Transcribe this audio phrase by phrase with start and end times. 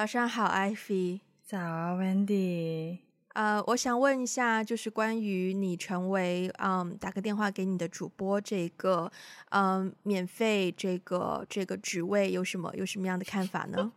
[0.00, 1.20] 早上好，艾菲。
[1.44, 3.00] 早啊，Wendy。
[3.34, 9.12] 呃，我想问一下，就是关于你成为嗯打个电话给你的主播这个
[9.50, 13.92] 嗯免费这个这个职位有什么有什么样的看法呢？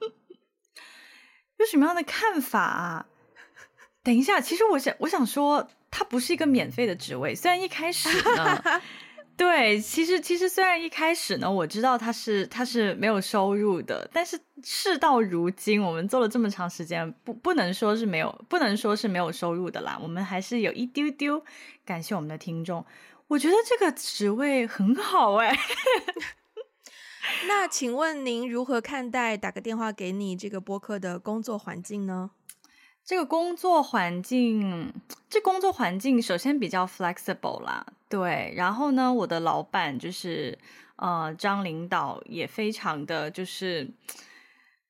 [1.58, 3.05] 有什么样的看法啊？
[4.04, 8.62] 等一下，其实我想我想说，它不是一个免费的职位，虽然一开始呢。
[9.36, 21.44] 对，其实其实虽然一开始呢，我知道他是他是没有收入的，但是事到如今，我们做了这么长时间，不不能说是没有，不能说是没有收入的啦，我们还是有一丢丢
[21.84, 22.86] 感谢我们的听众。
[23.28, 25.58] 我觉得这个职位很好哎。
[27.48, 32.31] 那请问您如何看待打个电话给你这个播客的工作环境呢？
[33.04, 34.94] 这个工作环境，
[35.30, 38.53] 这工作环境首先比较 flexible 啦，对。
[38.55, 40.56] 然后呢，我的老板就是
[40.97, 43.89] 呃张领导也非常的就是，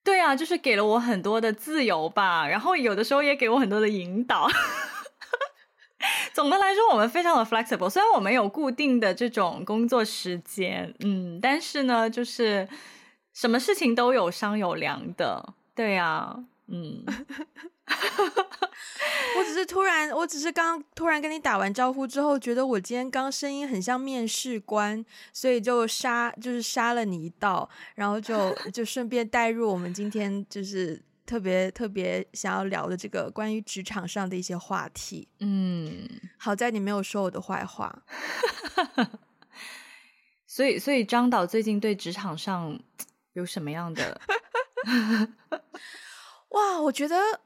[0.03, 2.45] 对啊，就是给了我很多的自由吧。
[2.45, 4.49] 然后有的时候也给我很多的引导。
[6.33, 7.89] 总的来说，我们非常的 flexible。
[7.89, 12.67] 虽然我们有固定的这种工作时间，嗯，但是呢，就是
[13.33, 17.03] 什么事情都有商有量的，对啊，嗯。
[19.35, 35.27] 我只是突然，我只是刚突然跟你打完招呼之后，觉得我今天刚声音很像面试官，所以就杀就是杀了你一道，然后就就顺便带入我们今天就是特别特别想要聊的这个关于职场上的一些话题。
[35.39, 38.03] 嗯，好在你没有说我的坏话。
[40.45, 42.79] 所以，所以张导最近对职场上
[43.33, 44.21] 有什么样的？
[46.53, 47.41] 哇，我觉得。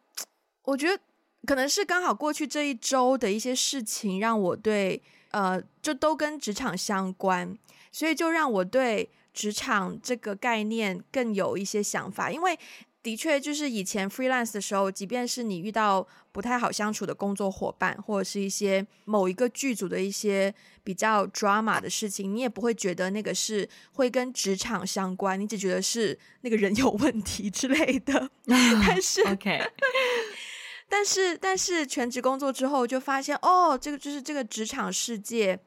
[0.67, 1.01] 我觉得
[1.45, 7.57] 可能是刚好过去这一周的一些事情，让我对呃，就都跟职场相关，
[7.89, 12.29] 所以就让我对职场这个概念更有一些想法。
[12.29, 12.59] 因为
[13.07, 20.53] 的确，就是以前 freelance 的时候，即便是你遇到不太好相处的工作伙伴，或者是一些某一个剧组的一些
[20.83, 28.29] 比较 drama 的事情，你也不会觉得那个是会跟职场相关，你只觉得是那个人有问题之类的。
[28.45, 29.61] 但是， OK。
[30.89, 35.57] 但是，但是全职工作之后就发现，哦，这个就是这个职场世界。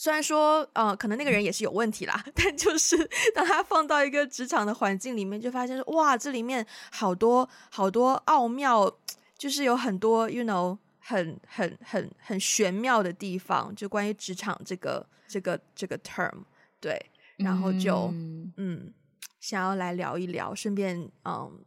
[0.00, 2.96] 虽然说，呃，可能那个人也是有问题啦，但就是
[3.36, 8.90] 当他放到一个职场的环境里面，就发现说，哇，这里面好多好多奥妙，
[9.36, 16.44] 就是有很多，you know，很很很很玄妙的地方，就关于职场这个这个这个 term，
[16.80, 16.98] 对，
[17.36, 18.94] 然后就嗯，嗯，
[19.38, 21.62] 想要来聊一聊，顺便嗯。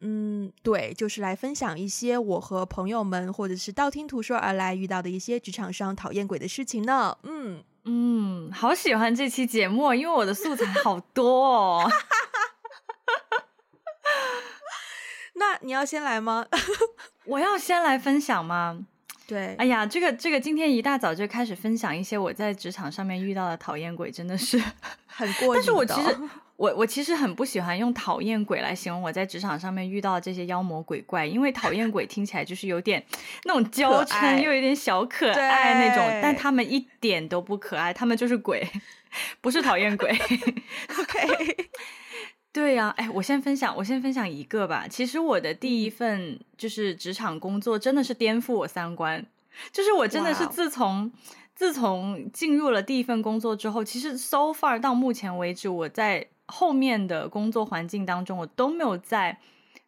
[0.00, 7.16] 嗯，对，就是来分享一些我和朋友们或者是道听途说而来遇到的一些职场上讨厌鬼的事情呢。
[7.24, 11.90] 嗯嗯，好喜欢这期节目，因为我的素材好多哦。
[15.34, 16.46] 那你要先来吗？
[17.26, 18.86] 我要先来分享吗？
[19.26, 24.62] 对，哎呀，这个这个，今天一大早就开始分享一些我在职场上面遇到的讨厌鬼，真的是
[25.06, 25.54] 很过瘾。
[25.58, 26.16] 但是我其实。
[26.58, 33.02] 我我其实很不喜欢用讨厌鬼来形容我在职场上面遇到的这些妖魔鬼怪，因为讨厌鬼听起来就是有点
[33.44, 38.68] 那种娇嗔又有点小可爱那种，但他们一点都不可爱，他们就是鬼，
[39.40, 40.10] 不是讨厌鬼。
[40.98, 41.68] OK，
[42.52, 44.86] 对呀、啊，哎，我先分享，我先分享一个吧。
[44.90, 49.24] 其实我的第一份就是职场工作，真的是颠覆我三观，
[49.70, 51.12] 就是我真的是自从。
[51.54, 59.38] 自从进入了第一份工作之后，其实 so far 到目前为止，我在后面的工作环境当中，我都没有在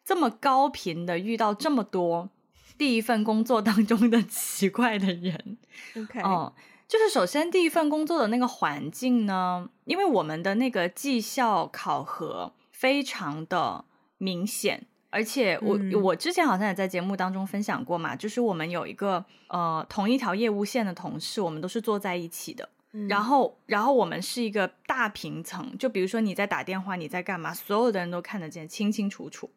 [0.04, 2.31] 这么高频的遇到这么多
[2.78, 5.59] 第一份工作当中的 奇怪的人。
[5.97, 6.53] OK，哦，
[6.87, 13.84] 就是首先第一份工作的那个环境呢，因为我们的那个绩效考核非常的
[14.19, 14.87] 明显。
[15.12, 22.68] 而且我、嗯、我之前好像也在节目当中分享过嘛，就是我们有一个呃同一条业务线的同事，我们都是坐在一起的。
[22.92, 29.51] 嗯、然后然后我们是一个大平层，就比如说你在打电话，你在干嘛，所有的人都看得见，清清楚楚。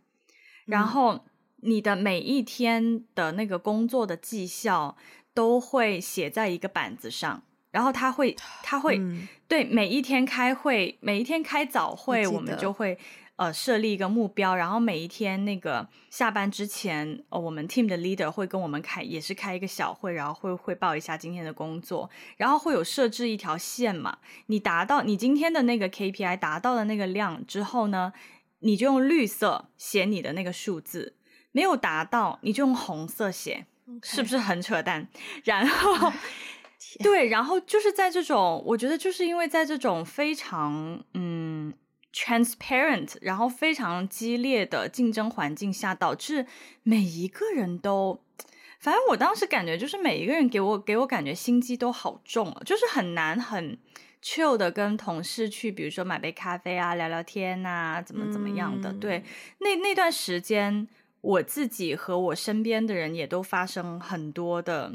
[0.65, 1.25] 然后
[1.57, 4.95] 你的每一天的那个工作的绩效
[5.33, 12.97] 都会写在一个板子上，然后他会他会、嗯、对每一天开会，每一天开早会，我们就会。
[13.35, 22.07] 呃，设立一个目标，然后每一天那个下班之前，呃，我们 team 的 leader 会跟我们开，也是开一个小会，然后会汇报一下今天的工作，
[22.37, 28.13] 然后会有设置一条线嘛，你达到你今天的那个 KPI 达到的那个量之后呢，
[28.59, 31.15] 你就用绿色写你的那个数字，
[31.51, 33.65] 没有达到你就用红色写.
[34.03, 35.07] 是不是很扯淡？
[35.43, 36.13] 然后，
[37.03, 41.73] 对，然后就是在这种，我觉得就是因为在这种非常嗯。
[42.13, 46.45] transparent，然后非常激烈的竞争环境下，导致
[46.83, 48.21] 每一个人都，
[48.79, 53.77] 反正我当时感觉就是每一个人给我给我感觉心机都好重啊，就是很难很
[54.21, 58.91] chill 的跟同事去，比如说买杯咖啡啊，聊聊天啊，怎么怎么样的。
[58.91, 59.23] 嗯、对，
[59.59, 60.87] 那那段时间，
[61.21, 64.93] 我自己和我身边的人也都发生很多的。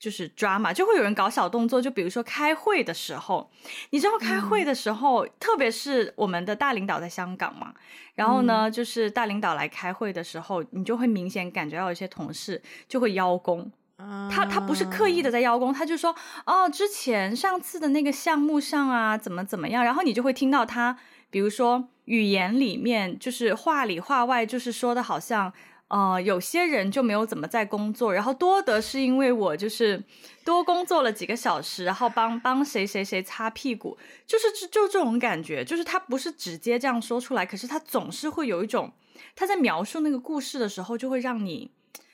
[0.00, 3.50] 就是 drama，就会有人搞小动作，就比如说开会的时候，
[3.90, 7.74] 你知道开会的时候，嗯、特别是我们的大领导在香港嘛，
[8.14, 20.96] 然后呢，嗯、就是大领导来开会的时候，你就会明显感觉到有些同事就会邀功，嗯、他他不是刻意的在邀功，他就说哦，之前上次的那个项目上啊，怎么怎么样，然后你就会听到他，
[21.28, 25.52] 比如说语言里面就是话里话外，就是说的好像。
[25.90, 30.00] 呃，有些人就没有怎么在工作，然后多的是因为我就是
[30.44, 38.92] 多工作了几个小时，然后帮帮谁谁谁擦屁股，就是就就这种感觉，就是他不是直接这样说出来，可是他总是会有一种
[39.34, 41.72] 他在描述那个故事的时候，就会让你，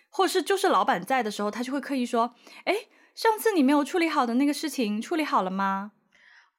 [0.08, 2.34] 或是就是老板在的时候，他就会刻意说，
[2.64, 2.74] 哎，
[3.14, 5.92] 上次你没有处理好的那个事情处理好了吗？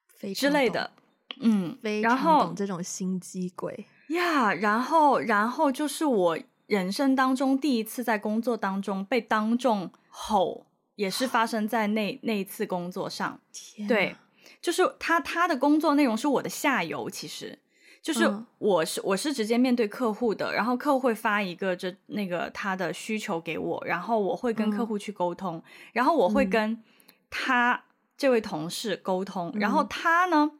[0.06, 0.92] 非之类的，
[1.40, 6.38] 嗯，非常懂这种心机鬼呀，然后然后就是我。
[6.68, 10.66] 人生当中第一次在工作当中被当众吼，
[10.96, 13.40] 也是发生在那那一次工作上。
[13.50, 14.14] 天啊、对，
[14.60, 17.58] 就是他他的工作内容是我的下游，其实
[18.02, 25.62] 就是我是、嗯、我是直接面对客户的，然后客户会发一个这那个他的需求给我，然后我会跟客户去沟通，嗯、
[25.94, 26.84] 然后我会跟
[27.30, 27.84] 他
[28.18, 30.50] 这位同事沟通，嗯、然后他呢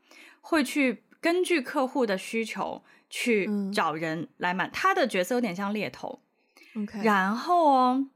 [0.40, 2.82] 会去根据客户的需求。
[3.10, 6.20] 去找人来买、嗯、他的角色有点像猎头.
[7.02, 8.06] 然后哦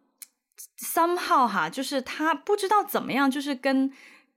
[0.79, 3.91] ，somehow 哈，就是他不知道怎么样，就是跟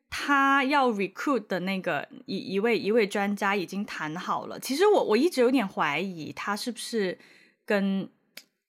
[0.10, 4.60] 他要 recruit 的那个一一位一位专家已经谈好了。
[4.60, 7.20] 其实我我一直有点怀疑他是不是
[7.66, 8.10] 跟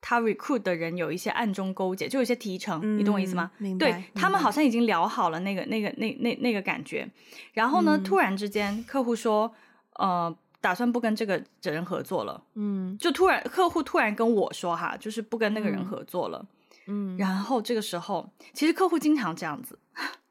[0.03, 3.51] 他 recruit 的人有一些暗中勾结，就有一些提成，嗯、你懂我意思吗？
[3.79, 7.09] 对，他们好像已经聊好了那个那个那那那个感觉。
[7.55, 9.55] 然后呢，嗯、突然之间客户说，
[9.95, 10.37] 呃。
[10.67, 16.45] 打算不跟这个人合作了，嗯，就突然客户突然跟我说哈，就是不跟那个人合作了，
[16.89, 19.79] 嗯，然后这个时候其实客户经常这样子，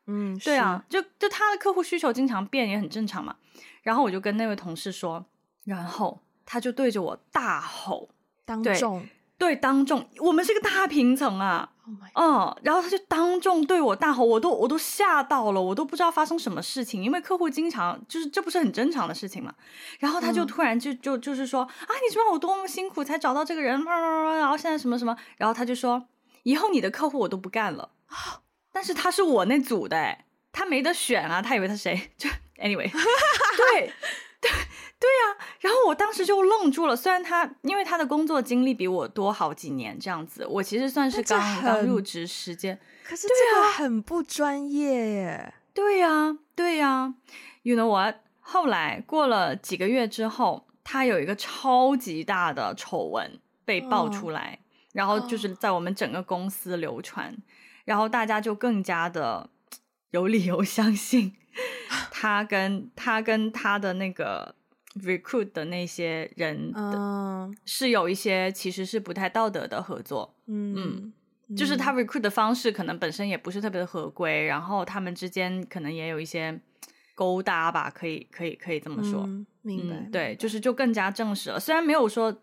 [0.07, 3.33] 嗯， 对啊，就就他的客户需求经常变也很正常嘛，
[3.81, 5.25] 然后我就跟那位同事说，
[5.63, 8.09] 然后他就对着我大吼，
[8.43, 11.71] 当众对，当众，我们是个大平层啊。
[12.15, 19.53] 嗯，然后他就当众对我大吼，我都我都吓到了，我都不知道发生什么事情，因为客户经常就是这不是很正常的事情嘛。
[19.99, 21.69] 然后他就突然就就就是说啊，
[22.03, 26.07] 你知道我多么辛苦才找到这个人，然后现在什么什么，然后他就说
[26.41, 27.91] 以后你的客户我都不干了。
[28.71, 32.09] 但是他是我那组的，哎，他没得选啊，他以为他谁？
[32.17, 32.27] 就
[32.57, 33.93] anyway， 对。
[34.41, 34.51] 对
[35.05, 36.95] 对呀、啊，然后我当时就愣住了。
[36.95, 42.79] 虽然他因为他的工作经历比我多好几年，这样子，我其实算是刚刚入职时间。
[43.03, 45.53] 可是这个很不专业耶。
[45.75, 47.13] 对呀、啊，对呀、啊。
[47.61, 48.15] You know what？
[48.39, 57.37] 后来过了几个月之后，他有一个超级大的丑闻被爆出来，哦、然后就是在我们整个公司流传，哦、
[57.85, 59.51] 然后大家就更加的
[60.09, 61.35] 有理由相信。
[62.11, 64.55] 他跟他跟他的那个
[65.01, 71.13] recruit 的那些人的是有一些其实是不太道德的合作，嗯，
[71.49, 76.59] 嗯，就是他 recruit 的方式可能本身也不是特别的合规，然后他们之间可能也有一些
[77.13, 80.11] 勾搭吧，可以可以可以这么说，嗯、明白、嗯？
[80.11, 82.33] 对，就是就更加证实了，虽然没有说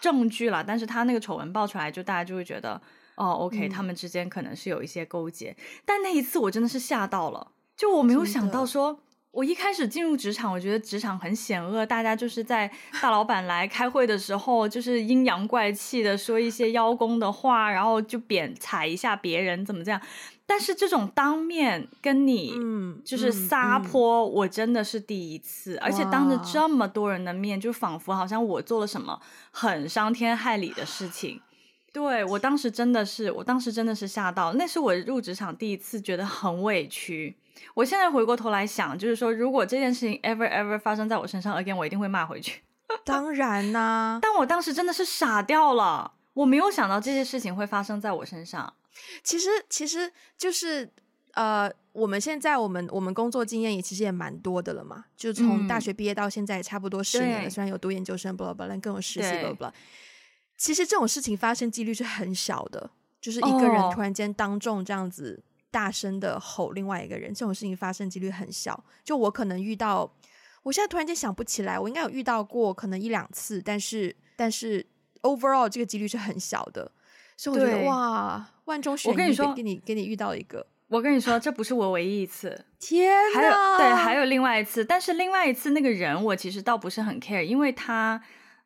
[0.00, 2.80] 证据啦，但是他那个丑闻爆出来，就大家就会觉得
[3.16, 7.52] 哦，OK，、嗯、他们之间可能是有一些勾结，但那一次我真的是吓到了。
[7.74, 9.00] 就我没有想到说，
[9.32, 12.70] 我一开始进入职场，我觉得职场很险恶，大家就是在
[13.00, 19.98] 大老板来开会的时候，就是阴阳怪气的说一些邀功的话，然后就贬踩一下别人怎么这样。
[20.44, 29.18] 但是这种当面跟你，嗯，就是撒泼，我真的是第一次，而且当着这么多人的面，就仿佛好像我做了什么
[29.50, 31.40] 很伤天害理的事情。
[31.90, 37.36] 对，我当时真的是，我当时真的是吓到，那是我入职场第一次觉得很委屈。
[37.74, 42.62] 我现在回过头来想，就是说，如果这件事情 ever ever 发生在我身上 again，我一定会骂回去。
[43.04, 48.74] 当然呐、啊，但我当时真的是傻掉了，我没有想到这些事情会发生在我身上。
[49.24, 50.90] 其实，其实就是
[51.32, 59.72] 呃，我们现在我们我们工作经验也其实也蛮多的了嘛，就从大学毕业到现在也差不多十年了，嗯、虽然有读研究生，blah blah blah，但更有实习，blah blah。
[60.58, 62.90] 其实这种事情发生几率是很小的，
[63.20, 65.42] 就是一个人突然间当众这样子。
[65.72, 65.82] Oh.
[65.82, 68.84] 大声的吼另外一个人，这种事情发生几率很小。
[69.02, 70.12] 就我可能遇到，
[70.62, 74.86] 我现在突然间想不起来，我应该有遇到过可能一两次，但是但是
[75.22, 76.92] overall 这个几率是很小的，
[77.38, 80.66] 所以我觉得哇，万中选一，我跟你说，给你给你遇到一个。
[80.88, 88.22] 我跟你说，这不是我唯一一次，天哪，还有对，还有另外一次，但是另外一次那个人我其实倒不是很 care，因为他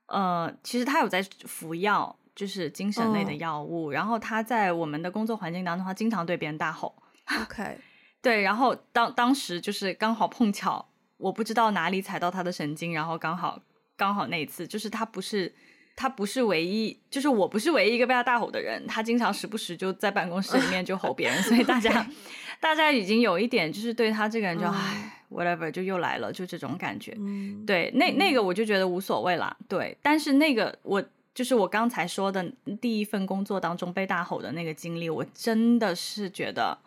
[0.06, 6.94] 呃，其实他有在服药，就是精神类的药物，嗯、然后他在我们的工作环境当中，他经常对别人大吼。
[7.42, 7.78] OK，
[8.22, 13.60] 对，然后当当时就是刚好碰巧，我不知道哪里踩到他的神经，然后刚好
[13.96, 15.52] 刚好那一次，就是他不是。
[15.98, 18.86] 他不是唯一，就是我不是唯一一个被他大吼的人。
[18.86, 22.06] 他经常时不时就在办公室里面就吼别人，所以大家
[22.60, 27.14] 大家已经有一点就是对他这个人就唉、嗯、whatever 就又来了，就这种感觉。
[27.16, 29.56] 嗯、对，那那个我就觉得无所谓啦。
[29.66, 31.02] 对，但是那个我
[31.36, 32.50] 就是我刚才说的
[32.80, 36.78] 第一份工作当中被大吼的那个经历，我真的是觉得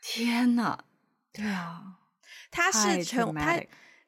[0.00, 0.78] 天呐！
[1.30, 1.98] 对啊，
[2.50, 3.60] 他是成他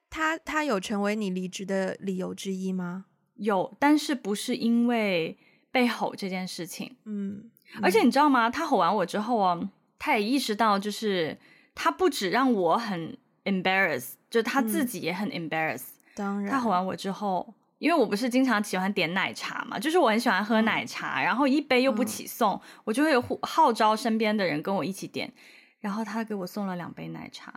[0.08, 3.04] 他他有成为你离职的理由之一吗？
[3.34, 5.36] 有，但是不是因为
[5.70, 7.50] 被吼这件事情，嗯，
[7.82, 8.48] 而且你知道吗？
[8.48, 11.38] 他吼完我之后啊，他也意识到，就是
[11.74, 15.82] 他不止让我很 embarrass，就他自己也很 embarrass。
[16.14, 17.52] 当然，他吼完我之后，
[17.84, 25.30] 因为我不是经常喜欢点奶茶嘛，就是我很喜欢喝奶茶，嗯、然后一杯又不起送，嗯、我就会号召身边的人跟我一起点，
[25.80, 27.52] 然后他给我送了两杯奶茶。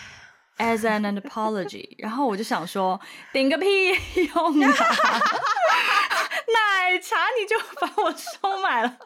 [0.60, 3.00] As an apology，然后我就想说，
[3.32, 3.66] 顶个屁
[4.34, 4.68] 用啊！
[6.52, 8.98] 奶茶你就把我收买了，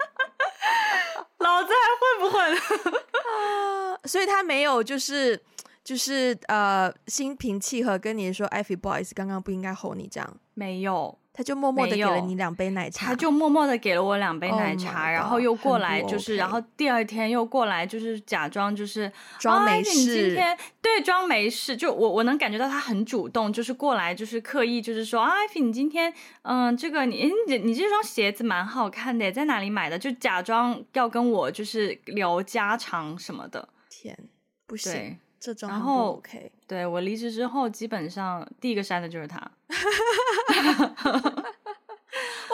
[1.39, 2.57] 老子还混不混？
[3.95, 3.97] 啊！
[4.03, 5.41] 所以他没有，就是
[5.87, 11.17] 就是呃，心平气和跟你说艾菲不好意思，刚刚不应该吼你这样，没有。
[11.33, 29.99] 他就默默的给了你两杯奶茶，他就默默的给了我两杯奶茶，oh、然后又过来就是，然后第二天又过来就是假装就是装没事，哦、你今天对装没事，就我我能感觉到他很主动，就是过来就是刻意就是说啊，艾菲你今天嗯这个你你你这双鞋子蛮好看的，在哪里买的？
[29.99, 33.69] 就假装要跟我就是聊家常什么的。
[33.91, 34.19] 天，
[34.67, 39.41] 不行，这种然后 OK，对我离职之后，基本上第一个删的就是他。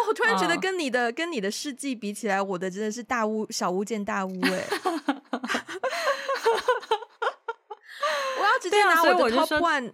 [0.08, 4.50] 我突然觉得跟你的、uh, 跟你的事迹比起来，我的真的是大巫小巫见大巫哎！
[8.40, 9.92] 我要直接拿我的 top one，我，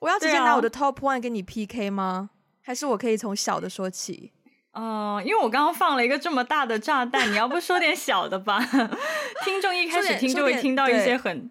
[0.00, 2.30] 我要直接拿我的 top one 跟你 PK 吗？
[2.62, 4.32] 还是我可以从小的说起？
[4.72, 8.60] 嗯，uh, 因为我刚刚放了一个这么大的炸弹，你要不说点小的吧？
[9.44, 11.50] 听众一开始听就会听到一些很。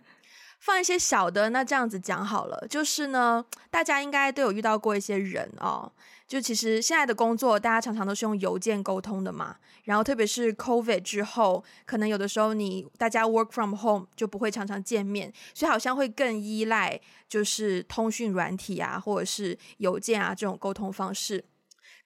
[0.65, 5.91] 放一些小的，那这样子讲好了，就是呢，大家应该都有遇到过一些人哦。
[6.27, 9.57] 就其实现在的工作，大家常常都是用邮件沟通的嘛。
[9.83, 21.45] 然后特别是 COVID 之后，可能有的时候你大家 work from home 就不会常常见面，所以好像会更依赖就是通讯软体啊，或者是邮件啊这种沟通方式。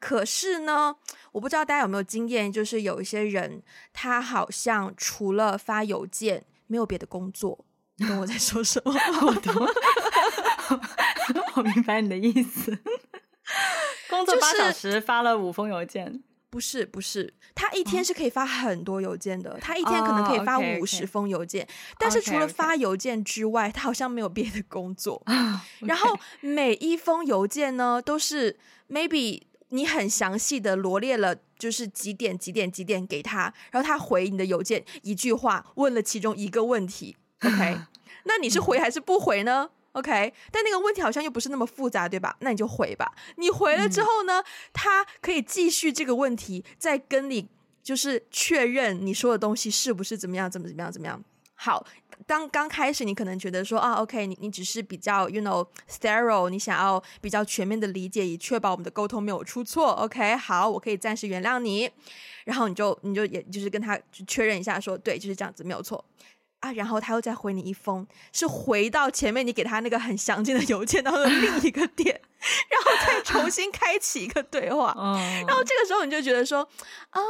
[0.02, 0.94] 可是呢，
[1.32, 3.64] 我不知道大家有没有经验，就是有一些人
[3.94, 7.66] 他好像除了发邮件，没有别的工作。
[8.00, 8.94] 你懂我在说什么？
[9.28, 9.68] 我懂，
[11.56, 12.78] 我明白你的意思。
[14.10, 25.22] 工作八小时发了五封邮件，不是不是，他一天是可以发很多邮件的，他一天可能可以发五十封邮件，但是除了发邮件之外，他好像没有别的工作。
[25.82, 28.58] 然后每一封邮件呢，都是
[28.90, 37.18] maybe 你很详细的罗列了，就是几点几点几点给他，然后他回你的邮件一句话，问了其中一个问题。
[37.44, 37.78] OK，
[38.26, 42.36] 那你是回还是不回呢？OK，但那个问题好像又不是那么复杂，对吧？
[42.42, 43.12] 那你就回吧。
[43.38, 47.48] 你回了之后呢，嗯、他可以继续这个问题，再跟你
[47.82, 51.24] 就是确认你说的东西是不是怎么样，怎么怎么样，怎么样。
[51.56, 51.86] 好，
[52.26, 59.92] 当刚开始你可能觉得说啊，OK，你你只是比较，you know，thorough，你想要比较全面的理解，以确保我们的沟通没有出错。
[59.94, 61.90] OK，好，我可以暂时原谅你。
[62.46, 66.04] 然后你就你就也就是跟他确认一下说，说对，就是这样子，没有错。
[66.60, 72.20] 啊，然后他又再回你一封，是回到前面你给他那个很详尽的邮件当中的另一个点，
[72.70, 74.94] 然后再重新开启一个对话。
[75.00, 75.16] 嗯，
[75.48, 76.68] 然后这个时候你就觉得说，
[77.12, 77.22] 嗯，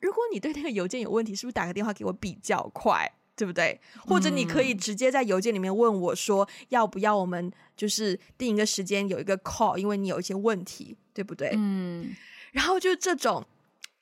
[0.00, 3.06] 如果你对那个邮件有问题，是不是打个电话给我比较快，
[3.36, 3.78] 对不对？
[4.06, 11.50] 或者你可以直接在邮件里面问我说，要不要我们就是定一个时间有一个 call，因为你有一些问题，对不对？
[11.54, 12.16] 嗯，
[12.52, 13.46] 然后就这种，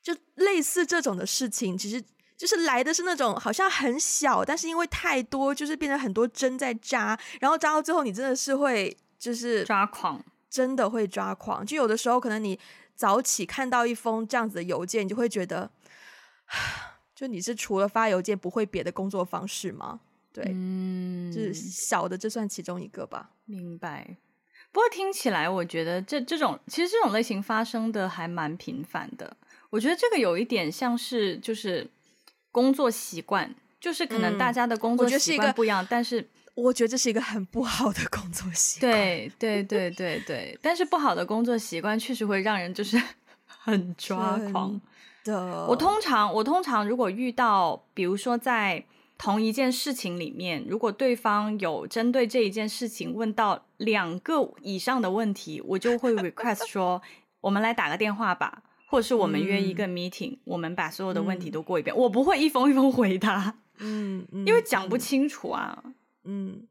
[0.01, 2.01] 就类似这种的事情，其实。
[2.39, 11.65] 就是来的是那种好像很小，但是因为太多，就是变成很多针在扎，然后扎到最后，你真的是会就是抓狂，真的会抓狂。
[11.65, 12.57] 就有的时候，可能你
[12.95, 15.69] 早起看到一封这样子的邮件，你就会觉得，
[17.13, 19.99] 就你是除了发邮件不会别的工作方式吗？
[20.31, 23.31] 对，嗯，就是小的，这算其中一个吧。
[23.43, 24.15] 明白。
[24.71, 29.35] 不过听起来，我觉得这这种其实这种类型发生的还蛮频繁的。
[29.71, 31.89] 我觉得这个有一点像是就是
[32.51, 38.91] 工作习惯，就是可能大家的工作习惯不一样，嗯、但是我觉得这是一个很不好的工作习惯。
[38.91, 43.01] 对对对对对，但是不好的工作习惯确实会让人就是
[43.45, 44.79] 很抓狂
[45.23, 45.67] 的。
[45.67, 48.85] 我通常我通常如果遇到，比如说在。
[49.21, 57.01] 同一件事情里面，如果对方有针对这一件事情问到两个以上的问题，我就会 request 说，
[57.41, 61.95] 我们来打个电话吧，或者是我们约一个 meeting，嗯，我们把所有的问题都过一遍。
[61.95, 65.83] 嗯，我不会一封一封回答，嗯，嗯，因为讲不清楚啊。
[66.23, 66.67] 嗯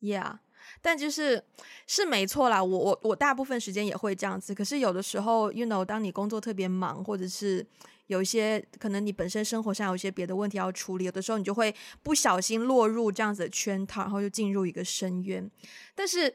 [0.00, 0.38] ，Yeah，
[0.80, 1.44] 但就是
[1.86, 2.64] 是没错啦。
[2.64, 7.66] 我我我大部分时间也会这样子，可是有的时候，you know，当你工作特别忙，或者是。
[8.06, 15.48] 有一些可能你本身生活上有一些别的问题要处理，有的时候你就会不小心落入这样子的圈套，然后就进入一个深渊。
[15.94, 16.34] 但是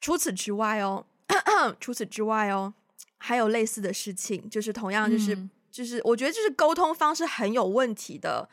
[0.00, 1.04] 除此之外哦，
[1.78, 2.72] 除此之外哦，
[3.18, 8.48] 还有类似的事情，就是同样就是、嗯、就是我觉得就是沟通方式很有问题的。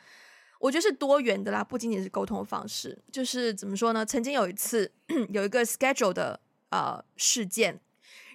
[0.58, 4.04] 我觉得是多元的啦，不仅仅是沟通方式，就是怎么说呢？
[4.04, 4.90] 曾经有一次
[5.28, 7.78] 有一个 schedule 的呃事件。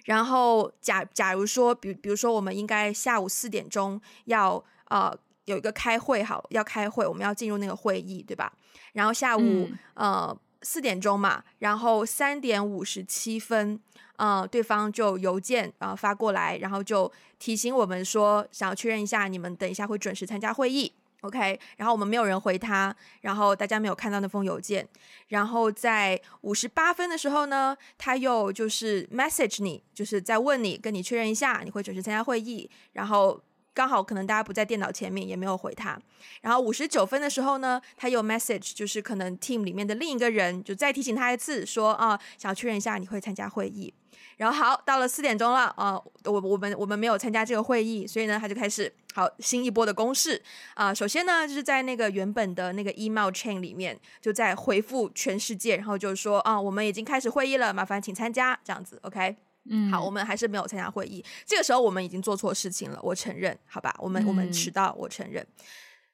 [0.04, 8.52] 然后假假如说，比比如说，我们应该下午四点钟要呃有一个开会，好，要开会，我们要进入那个会议，对吧？
[8.92, 13.78] 然后下午、嗯、呃四点钟嘛，然后三点五十七分，
[14.16, 20.92] 呃，对方就邮件呃发过来，然后就提醒我们说，想要确认一下，你们等一下会准时参加会议。
[21.22, 24.84] OK，然后我们没有人回他，然后大家没有看到那封邮件，
[25.28, 33.40] 然后在五十八分的时候呢，他又就是 message 你，就是在问你，跟你确认一下你会准时参加会议，然后
[33.74, 35.98] 刚好可能大家不在电脑前面，也没有回他，
[36.40, 43.92] 然后五十九分的时候呢，他有 message，就是可能 team 里面的另一个人就再提醒他一次，说啊，想要确认一下你会参加会议。
[44.36, 50.42] 然后好，到了四点钟了啊，我我们我们没有参加这个会议，所以呢，他就开始好新一波的攻势
[50.74, 50.92] 啊。
[50.92, 59.36] 首先呢，就是在那个原本的那个 email chain 里面，就在回复全世界，然后就说啊，我们已经开始会议了，麻烦请参加这样子，OK？
[59.64, 61.24] 嗯，好，我们还是没有参加会议。
[61.46, 63.94] 这个时候我们已经做错事情了，我承认，好吧？
[63.98, 65.46] 我们我们迟到，我承认。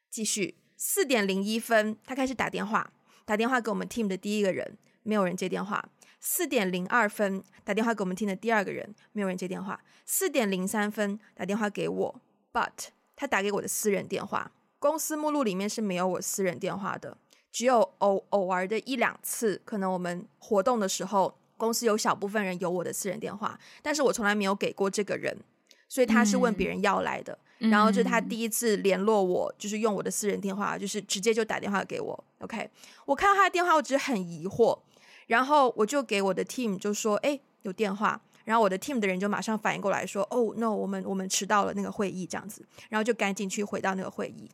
[0.09, 2.91] 继续，四点零一分，他开始打电话，
[3.25, 5.89] 打电话给我们 team 的第一个人，没有人接电话。
[6.19, 9.81] 四点零二分打电话给我们 team 的第二个人，没有人接电话。
[10.05, 17.17] 四点零三分打电话给我，but 他打给我的私人电话，公司目录里面是没有我私人电话的，
[17.51, 25.37] 只有偶偶尔的一两次，可能我们活动的时候，公司有小部分人有我的私人电话，但是我从来没有给过这个人，
[25.89, 27.37] 所以他是问别人要来的。
[27.59, 32.23] 嗯、然后就是他第一次联络我，就是用我的私人电话，就是直接就打电话给我。
[32.39, 32.69] OK，
[33.05, 34.79] 我看到他的电话，我只是很疑惑。
[35.27, 38.19] 然后我就给我的 team 就说，哎，有电话。
[38.45, 42.65] 然后我的 team 的人就马上反应过来说，哦，no，我们我们迟到了那个会议这样子。
[42.89, 44.49] 然后就赶紧去回到那个会议。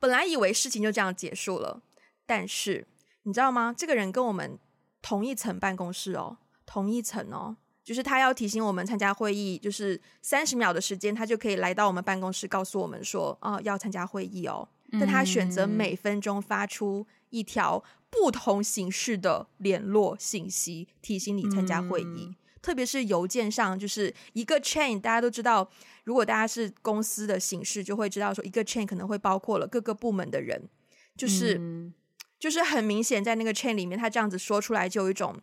[0.00, 1.80] 本来以为事情就这样结束了，
[2.26, 2.84] 但是
[3.22, 3.72] 你知道吗？
[3.74, 4.58] 这个人跟我们
[5.02, 14.68] 同一层办公室哦，同一层哦，就是他要提醒我们参加会议，就是三十秒的时间，他就可以来到我们办公室告诉我们说，啊、哦，要参加会议哦。
[14.92, 22.26] 但他选择每分钟发出一条不同形式的联络信息，提醒你参加会议。
[22.28, 25.66] 嗯、特别是邮件上，就是一个 chain，大家都知道，
[26.04, 30.68] 如果大家是公司的形式，就会知道说一个 chain 可能会包括了各个部门的人，
[31.16, 31.94] 就是、嗯、
[32.42, 35.40] 就是很明显在那个 chain 里面，他这样子说出来就有一种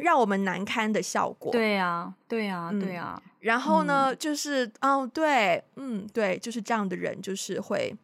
[0.00, 1.52] 让我们难堪的效果。
[1.52, 3.22] 对呀，对呀，对呀。
[3.38, 7.94] 然后呢，嗯、就是哦，对，嗯，对，就是这样的人，就是会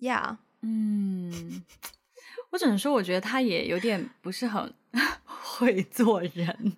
[0.00, 1.62] ，Yeah，嗯。
[2.50, 4.74] 我只能说，我觉得他也有点不是很
[5.24, 6.76] 会做人。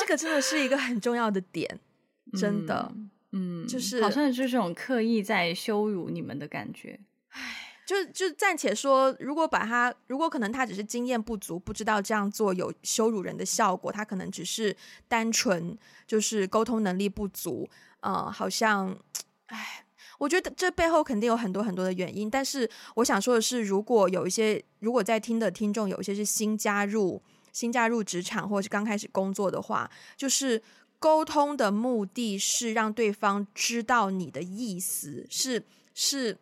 [0.00, 1.78] 这个真的是一个很重要的点，
[2.40, 2.90] 真的，
[3.32, 7.00] 嗯，就是好像就是这种刻意在羞辱你们的感觉。
[7.28, 14.74] 唉，就就暂且说，如果把他，如果可能他只是经验不足，不知道这样做有羞辱人的效果，他可能只是
[15.06, 17.68] 单纯就是沟通能力不足，
[18.00, 18.98] 呃，好像，
[19.46, 19.80] 唉。
[20.16, 27.20] 我觉得这背后肯定有很多很多的原因，但是我想说的是，如果有一些，如果在听的听众有一些是新加入、
[27.52, 30.62] 新加入职场或者是刚开始工作的话，就是
[31.00, 36.38] 沟通的目的是让对方知道你的意思，是是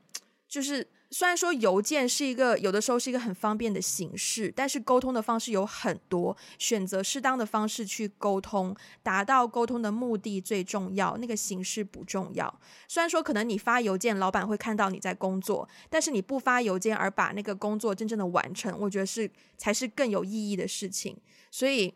[0.47, 0.87] 就是。
[1.13, 12.53] 虽然说邮件是一个有的时候是一个很方便的形式，但是沟通的方式有很多，选择适当的方式去沟通，达到沟通的目的最重要，那个形式不重要。
[12.89, 21.15] 虽然说可能你发邮件，老板会看到你在工作，但是你不发邮件而把那个工作真正的完成，我觉得是才是更有意义的事情。
[21.51, 21.93] 所以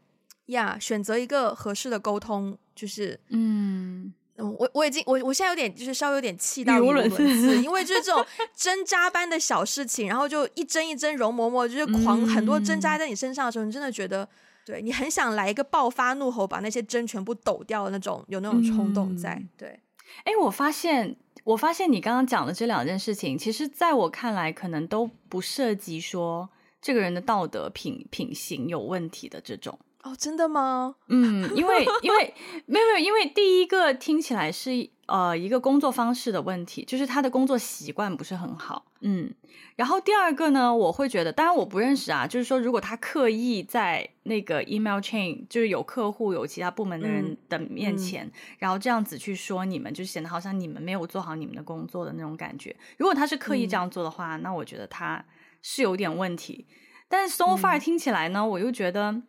[0.46, 4.12] 呀，选择一个合适的沟通，就是嗯。
[4.38, 14.28] 嗯，我我已经我我现在有点就是稍微有点气到语无伦次，因为就是这种针扎般的小事情，然后就一针一针容嬷嬷，就是狂、嗯、很多针扎在你身上的时候，你真的觉得，
[14.66, 19.30] 对你很想来一个爆发怒吼，把那些针全部抖掉的那种，有那种冲动在。
[19.36, 19.80] 嗯、对，
[20.24, 26.46] 哎，我发现我发现你刚刚讲的这两件事情，其实在我看来，可能都不涉及说
[26.82, 29.78] 这个人的道德品品行有问题的这种。
[30.06, 30.94] 哦，真的吗？
[31.08, 32.34] 嗯，因为因为
[32.66, 38.84] 没有没有，因为第一个听起来是呃一个工作方式的问题，就是他的工作习惯不是很好。
[39.00, 39.34] 嗯，
[39.74, 52.74] 然后第二个呢，我会觉得，当然我不认识啊，就是说如果他刻意在那个 email chain，就是有客户有其他部门的人的面前，嗯嗯、然后这样子去说你们，就显得好像你们没有做好你们的工作的那种感觉。
[52.96, 55.24] 如果他是刻意这样做的话，嗯、那我觉得他
[55.62, 56.64] 是有点问题。
[57.08, 59.20] 但是 so far 听起来呢，嗯、我又觉得。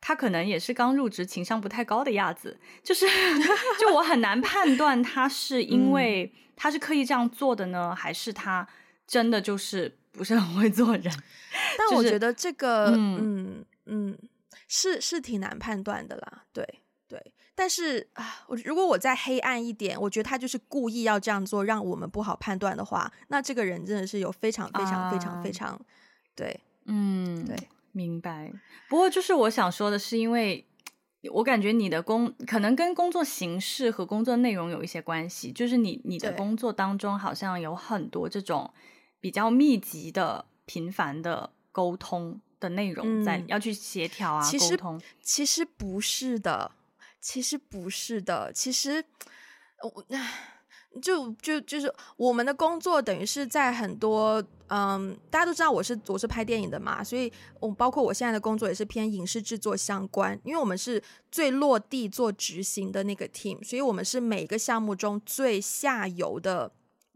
[0.00, 3.06] 他可能也是刚入职，情商不太高的样子，就是，
[3.78, 8.66] 就我很难判断他是因为他是刻意这样做的呢，嗯、还是他
[9.06, 11.12] 真的就是不是很会做人。
[11.76, 14.18] 但我觉得这个，嗯嗯，嗯，
[14.68, 16.64] 是是挺难判断的啦，对
[17.08, 17.32] 对。
[17.54, 25.80] 但是啊，我如果我再黑暗一点，我觉得他就是故意要这样做，让我们不好判断的话，那这个人真的是有非常非常非常非常，啊、
[26.36, 27.56] 对，嗯，对。
[27.98, 28.52] 明白，
[28.88, 30.64] 不过就是我想说的是，因为
[31.32, 38.72] 我感觉你的工可能跟工作形式和工作内容有一些关系，就是你你的工作当中好像有很多这种
[39.20, 45.00] 比较密集的、频繁的沟通的内容在，嗯、要去协调啊，沟通。
[45.20, 46.70] 其实不是的，
[47.20, 49.04] 其实不是的，其实
[49.82, 50.04] 我
[50.98, 54.42] 就就就是我们的工作等于是在很多。
[54.70, 66.70] 嗯，大家都知道我是我是拍电影的嘛，所以我包括我现在的工作也是偏影视制作相关，因为我们是最落地做执行的那个 team，所以我们是每个项目中最下游的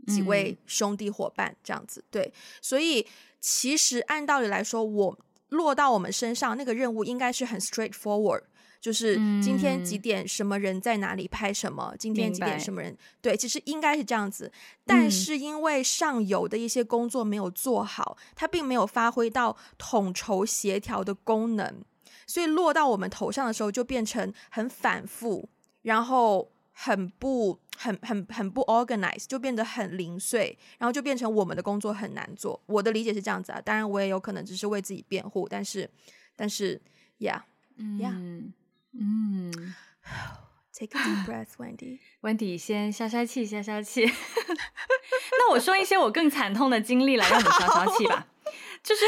[0.07, 2.01] 几位兄弟伙伴这样子。
[2.01, 3.07] 嗯、对，所以
[3.39, 5.19] 其实按道理来说，我
[5.51, 8.45] 落到我们身上那个任务应该是很 straightforward。
[8.83, 11.91] 就是今天几点什么人在哪里拍什么？
[11.93, 12.99] 嗯、今天几点什么人？
[13.21, 14.51] 对，其实应该是这样子。
[14.85, 21.85] 但是因为上游的一些工作没有做好，嗯、它并没有发挥到统筹协调的功能，
[22.27, 25.49] 所以落到我们头上的时候就变成很反复，
[25.83, 32.61] 然后很不很很很不 organized，就变得很零碎，然后就变成我们的工作很难做。
[32.67, 35.89] 我的理解是这样子啊，当然我也有可能只是为自己辩护，但是
[36.35, 36.83] 但是
[37.21, 38.11] ，yeah，yeah。
[38.17, 38.53] 嗯
[38.99, 39.75] 嗯，
[40.73, 41.99] Take a deep breath, Wendy.
[42.23, 44.05] Wendy，先消消气，消消气。
[45.39, 48.27] 那我说一些我更惨痛的经历来让你消消气吧。
[48.83, 49.05] 就是，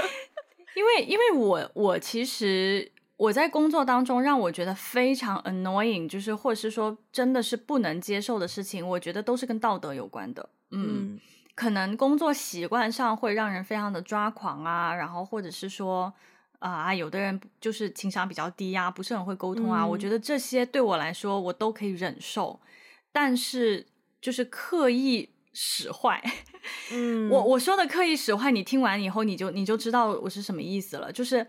[0.74, 10.48] 因为因为我我其实我在工作当中让我觉得非常 annoying，就是或者是说真的是不能接受的事情，我觉得都是跟道德有关的。
[10.70, 11.20] 嗯，嗯
[11.54, 16.12] 可能工作习惯上会让人非常的抓狂啊，然后或者是说。
[16.58, 19.82] 啊，有的人就是情商比较低呀，不是很会沟通啊。
[19.82, 22.60] 嗯、我觉得这些对我来说我都可以忍受，
[23.12, 23.86] 但是
[24.20, 26.22] 就是刻意使坏。
[26.92, 31.12] 嗯，我我说的刻意使坏，你听完以后你就你就知道我是什么意思了。
[31.12, 31.46] 就是，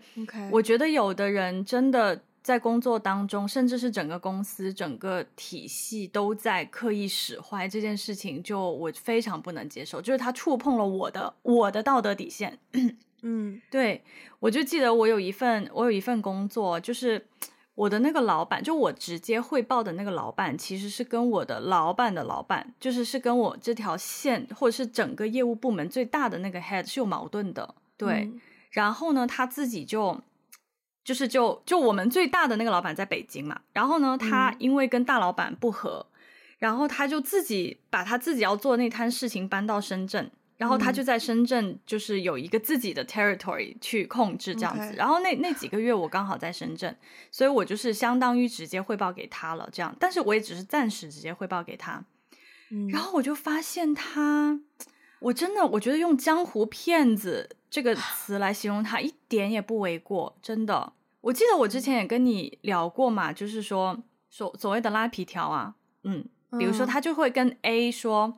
[0.52, 10.00] 我觉得有的人真的在工作当中，甚至是整个公司、整个体系都在刻意使坏这件事情，就我非常不能接受。
[10.00, 12.58] 就是他触碰了我的我的道德底线。
[13.22, 14.02] 嗯，对，
[14.38, 17.26] 我就记得我有一份，我有一份工作，就是
[17.74, 27.74] 我的那个老板，就我直接汇报的那个老板，其实是跟我的老板的老板，就是是跟我这条线或者是整个业务部门最大的那个 head 是有矛盾的。
[27.96, 30.20] 对，嗯、然后呢，他自己就
[31.04, 36.18] 就是就就我们最大的那个老板在北京嘛，然后呢，他因为跟大老板不和，嗯、
[36.58, 40.30] 然后他就自己把他自己要做那摊事情搬到深圳。
[40.58, 44.92] 然后他就在深圳，就是有一个自己的 territory 去控制这样子。
[44.92, 44.96] Okay.
[44.96, 46.96] 然后那那几个月我刚好在深圳，
[47.30, 49.94] 所以我就是相当于直接汇报给他了，这样。
[50.00, 52.04] 但是我也只是暂时直接汇报给他。
[52.72, 52.88] 嗯。
[52.88, 54.60] 然后我就发现他，
[55.20, 60.92] 我真的我觉得用江湖骗子这个词来形容他一点也不为过，真的。
[61.20, 63.96] 我记得我之前也跟你聊过嘛，就是说
[64.28, 66.24] 所所谓的拉皮条啊，嗯，
[66.58, 68.36] 比如说他就会跟 A 说。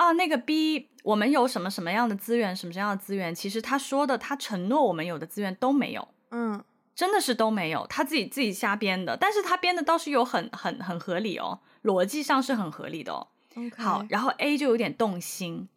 [0.00, 3.34] 啊，那个 B，我们有什么什么样的资源，什么什么样的资源？
[3.34, 9.14] 其实他说的，他承诺我们有的资源都没有，嗯，真的是都没有，他自己自己瞎编的。
[9.14, 13.28] 但是他编的倒是有很很很合理哦，逻辑上是很合理的哦。
[13.54, 13.82] Okay.
[13.82, 15.68] 好，然后 A 就有点动心，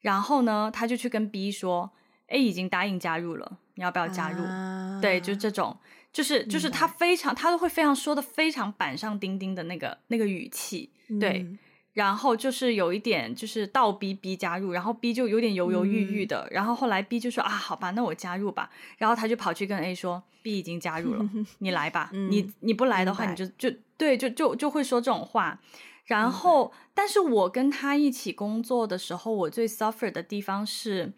[0.00, 1.90] 然后呢，他就去跟 B 说
[2.28, 4.44] ，A 已经答应加入了，你要不要加入？
[4.44, 5.76] 啊、对，就这种。
[6.12, 11.44] 就是就是他非常他都会非常说的非常板上钉钉的那个那个语气，对。
[11.94, 18.70] 嗯然后就是有一点，就是倒逼 B 加入，然后 B 就有点犹犹豫豫的，嗯、然后后来 B 就说啊，好吧，那我加入吧。
[18.96, 21.28] 然后他就跑去跟 A 说，B 已经加入了，
[21.58, 22.08] 你来吧。
[22.14, 25.60] 嗯、你你不来的话，你就就对，就就就会说这种话。
[26.06, 31.12] 然后，但是我跟他一起工作的时候，我最 suffer 的地方是，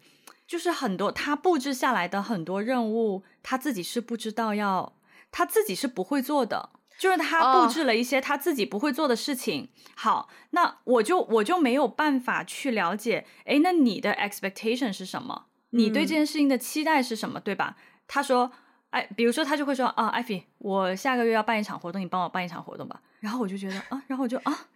[0.45, 4.93] 就是很多他布置下来的很多任务，他自己是不知道要，
[5.31, 6.71] 他自己是不会做的。
[6.97, 9.61] 就是他布置了一些他自己不会做的事情。
[9.61, 9.69] Oh.
[9.95, 15.45] 好，那我就我就没有办法去了解，哎，那你的 expectation 是什么？
[15.71, 17.39] 你对这件事情的期待是什么？
[17.39, 17.75] 嗯、对吧？
[18.07, 18.51] 他说，
[18.91, 23.01] 哎，比如说他就会说啊，艾菲，我下个月要办一场活动，你帮我办一场活动吧。
[23.19, 24.67] 然后我就觉得啊，然后我就啊，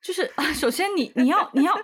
[0.00, 1.74] 就是啊，首先你你要你要。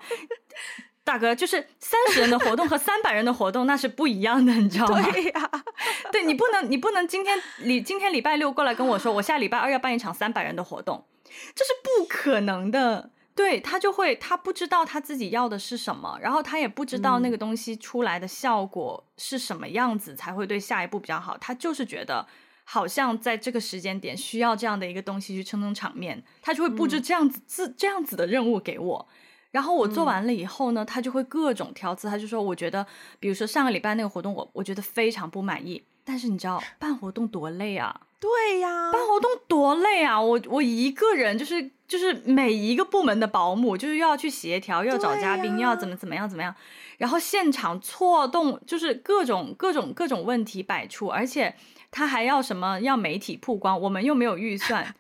[1.05, 5.03] 大哥，就是三十人的活动和三百人的活动那是不一样的，你知道吗？
[5.11, 5.65] 对呀、 啊，
[6.12, 11.05] 对你不能，你不能今天礼今天礼拜六过来跟我说，我下礼拜二要办一场三百人的活动，
[11.55, 13.11] 这是不可能的。
[13.35, 21.38] 对，他就会，他不知道他自己要的是什么，然后他也不知道那个东西出来的效果是什么样子才会对下一步比较好。
[21.38, 22.27] 他就是觉得
[22.65, 29.09] 好像在这个时间点需要这样的一个东西去撑撑场面，他就会布置这样子、嗯、这这样子的任务给我。
[29.53, 32.85] 然后我做完了以后呢，嗯、他就会各种挑刺，他就说：“我觉得，
[33.21, 35.81] 比如说上个礼拜那个活动我，我我觉得非常不满意。
[36.05, 38.01] 但是你知道办活动多累啊？
[38.19, 40.21] 对呀，办活动多累啊！
[40.21, 46.53] 我我一个人就是就是每一个部门的保姆，就是又要去协调，又要找嘉宾，又要怎么怎么样怎么样，
[46.99, 51.55] 然后现场错动，就是各种各种各种问题百出，而且
[51.91, 54.95] 他还要什么要媒体曝光，我们又没有预算。”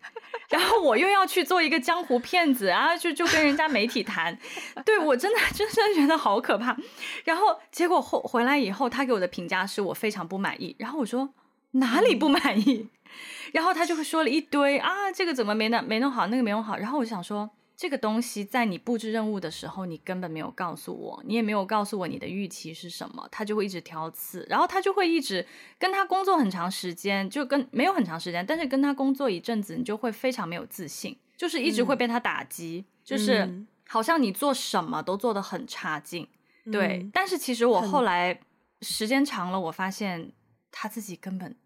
[0.52, 4.38] 然后我又要去做一个江湖骗子然后，就就跟人家媒体谈，
[4.84, 6.76] 对，我真的真的觉得好可怕。
[7.24, 10.76] 然后结果后回来以后，他给我的评价是我非常不满意。
[10.78, 11.30] 然后我说
[11.72, 12.88] 哪里不满意？
[13.52, 16.76] 然后他就会说了一堆啊，这个怎么没弄没弄好，那个没弄好。
[16.76, 17.50] 然后我就想说。
[17.74, 25.44] 这个东西在你布置任务的时候，你根本没有告诉我，你也没有告诉我你的预期是什么，他就会一直挑刺，然后他就会一直
[25.78, 36.28] 跟他工作很长时间，就跟没有很长时间，但是跟他工作一阵子，你就会非常没有自信，就是一直会被他打击，嗯、就是好像你做什么都做得很差劲，
[36.66, 37.10] 嗯、对。
[37.12, 38.38] 但是其实我后来
[38.82, 40.30] 时间长了，我发现
[40.70, 41.56] 他自己根本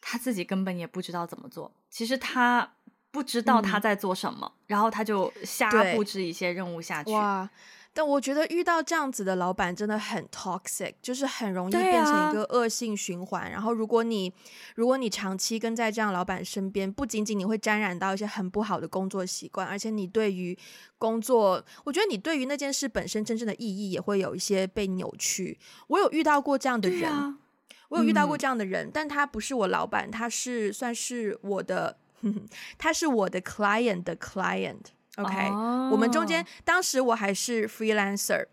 [0.00, 2.74] 他自己根本也不知道怎么做，其实他。
[3.12, 7.12] 不知道他在做什么，嗯、然后他就瞎布置一些任务下去。
[7.12, 7.48] 哇！
[7.94, 13.42] 但我觉得遇到这样子的老板真的很 toxic，就是很容易变成一个恶性循环。
[13.42, 14.32] 啊、然后如果你
[14.76, 20.58] 如果你长期跟在这样老板身边，不仅仅你会沾染到一些很不好的工作习惯，而且你对于
[20.96, 25.58] 工作，我觉得你对于那件事本身真正的意义也会有一些被扭曲。
[25.88, 27.36] 我有遇到过这样的人，啊、
[27.90, 31.98] 我有遇到过这样的人，嗯、但他不是我老板，他是算是我的。
[32.78, 35.92] 他是我的 client 的 client，OK，、oh.
[35.92, 38.46] 我们中间当时我还是 freelancer，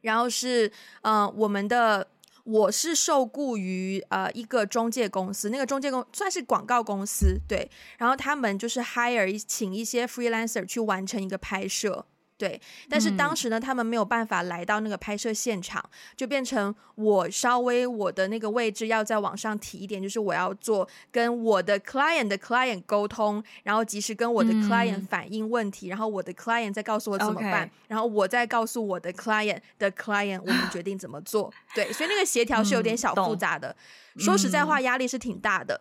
[0.00, 0.70] 然后是
[1.02, 2.08] 呃我们的
[2.44, 12.06] 我是受雇于呃一个中介公司，那个中介公算是广告公司，对，然后他们就是 hire 请一些 freelancer 去完成一个拍摄。
[12.42, 15.80] 对，但是当时呢，他们没有办法来到那个拍摄现场，
[16.16, 31.54] 就变成我稍微我的那个位置要再往上提一点，就是我要做跟我的 client 的 client 沟通，然后及时跟我的 client 反映问题，然后我的 client 再告诉我怎么办，然后我再告诉我的 client 的 client 我们决定怎么做。
[31.76, 33.76] 对，所以那个协调是有点小复杂的，
[34.18, 35.80] 说实在话，压力是挺大的。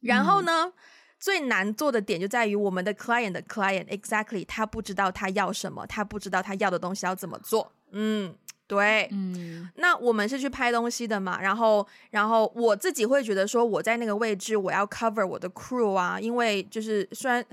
[0.00, 0.72] 然后呢，
[1.20, 8.34] 最难做的点就在于我们的 client 的 client exactly 他不知道他要什么，他不知道他要的东西要怎么做，嗯。
[8.70, 17.44] 对，嗯，那我们是去拍东西的嘛，然后，然后我自己会觉得说，我在那个位置，我要 cover 我的 crew 啊，因为就是虽然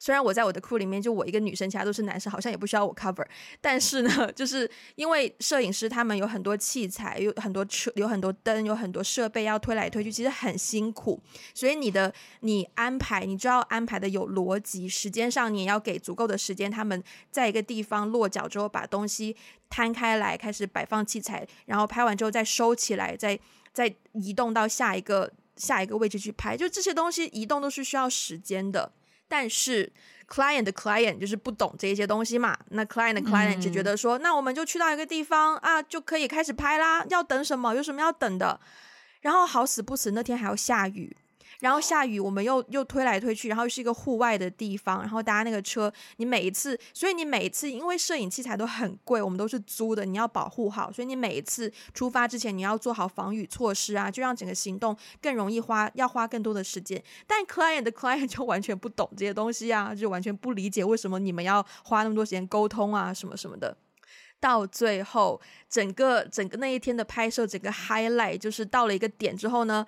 [0.00, 3.24] 虽然我在我的 crew 里面就我一个女生，其他都是男生，好像也不需要我 cover，
[3.60, 11.22] 但是呢，就是因为摄影师他们有很多器材，有很多车，有很多灯，有很多设备要推来推去，其实很辛苦，
[11.54, 17.00] 所以你的你安排，你就要安排的有逻辑，时间上你也要给足够的时间，他们
[17.30, 19.36] 在一个地方落脚之后把东西。
[19.68, 23.38] 摊开来，开始摆放器材，然后拍完之后再收起来，再
[23.72, 26.56] 再移动到下一个下一个位置去拍。
[26.56, 28.92] 就这些东西移动都是需要时间的。
[29.28, 29.92] 但是
[30.28, 37.04] client 的 client 就是不懂这些东西嘛，那 client 的 client 只觉得说，嗯、那我们就去到一个地方啊，就可以开始拍啦。
[37.10, 37.74] 要等什么？
[37.74, 38.60] 有什么要等的？
[39.22, 41.16] 然后好死不死那天还要下雨。
[41.60, 57.02] 然后下雨，我们又又推来推去，然后又是一个户外的地方，然后搭那个车，你每一次，所以你每一次，因为摄影器材都很贵，我们都是租的，你要保护好，所以你每一次出发之前，你要做好防雨措施啊，就让整个行动更容易花，要花更多的时间。
[57.26, 63.76] 但 client 的 client 就完全不懂这些东西啊，就完全不理解为什么你们要花那么多时间沟通啊，什么什么的。
[64.38, 69.86] 到最后，整个整个那一天的拍摄，整个 highlight 就是到了一个点之后呢。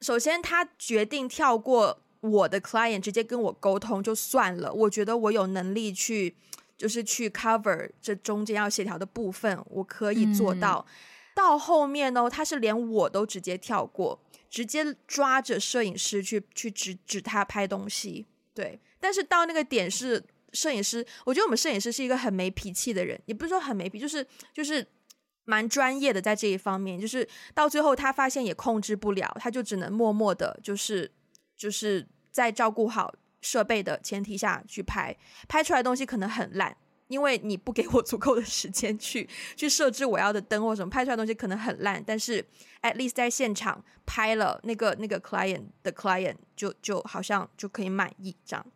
[0.00, 4.72] 首先，他决定跳过我的 client，直接跟我沟通就算了。
[4.72, 6.36] 我觉得我有能力去，
[6.76, 10.84] 就是去 cover 这中间要协调的部分，我可以做到。
[10.86, 10.92] 嗯、
[11.34, 18.26] 到后面呢，他是连我都直接跳过，直接抓着摄影师去去指指他拍东西。
[18.52, 24.86] 对，但是到那个点是摄影师，我觉得我们摄影师是一个很没脾气的人，也不是说很没脾气，就是就是。
[25.46, 31.10] 蛮专业的在这一方面，就是到最后他发现也控制不了，他就只能默默的，就是
[31.56, 35.16] 就是在照顾好设备的前提下去拍，
[35.48, 42.44] 拍出来东西可能很烂，因为你不给我 足够的时间去去设置我要的灯或什么，拍出来东西可能很烂，但是
[42.82, 48.66] at least 在现场拍了那个那个 client 的 client 就就好像就可以满意这样。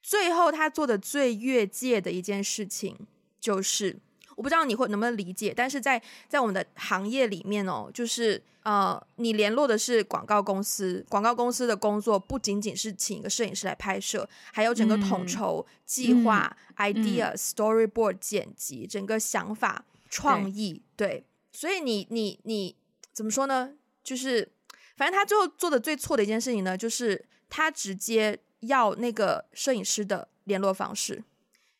[0.00, 2.96] 最后他做的最越界的一件事情
[3.40, 3.98] 就是。
[4.38, 22.76] 我不知道你会能不能理解，但是在在我们的行业里面哦，就是呃，你联络的是广告公司，广告公司的工作不仅仅是请一个摄影师来拍摄，还有整个统筹、计划、嗯、idea、嗯、storyboard、剪辑，整个想法、创意，对，对，所以你你你
[23.12, 23.72] 怎么说呢？
[24.04, 24.48] 就是
[24.96, 31.24] 反正他最后做的最错的一件事情呢，就是他直接要那个摄影师的联络方式。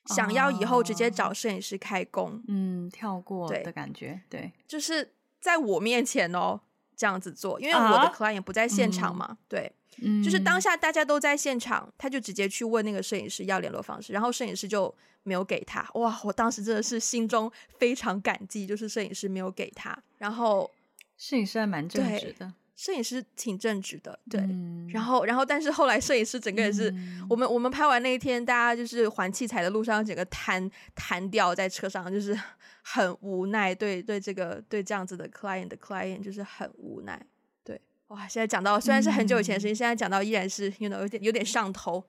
[0.08, 6.60] 想要以后直接找摄影师开工，哦、嗯，跳过的感觉，对，对，就是在我面前哦
[6.96, 9.70] 这样子做，因为我的？client 不在现场嘛，啊、对，
[10.02, 14.92] 嗯、就是当下大家都在现场，他就直接去问那个摄影师要联络方式，然后摄影师就
[15.22, 20.70] 没有给他，哇，我当时真的是心中非常感激，就是摄影师没有给他，然后
[21.16, 22.52] 摄影师还蛮正直的。
[22.78, 32.38] 摄影师挺正直的，对，嗯、然后，然后，但是后来摄影师整个也是，嗯、我们我们拍完那一天，大家就是还器材的路上，整个瘫瘫掉在车上，就是
[32.82, 37.20] 很无奈，对对，这个对这样子的 client 的 client 就是很无奈，
[37.64, 42.04] 对，哇，现在讲到虽然是很久以前的事情，嗯、现在讲到依然是 you know, 有点有点上头，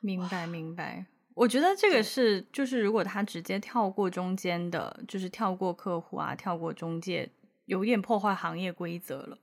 [0.00, 2.02] 明白明白，我觉得这个。
[2.02, 7.30] 是就是如果他直接跳过中间的，就是跳过客户啊，跳过中介，
[7.64, 9.38] 有点破坏行业规则了。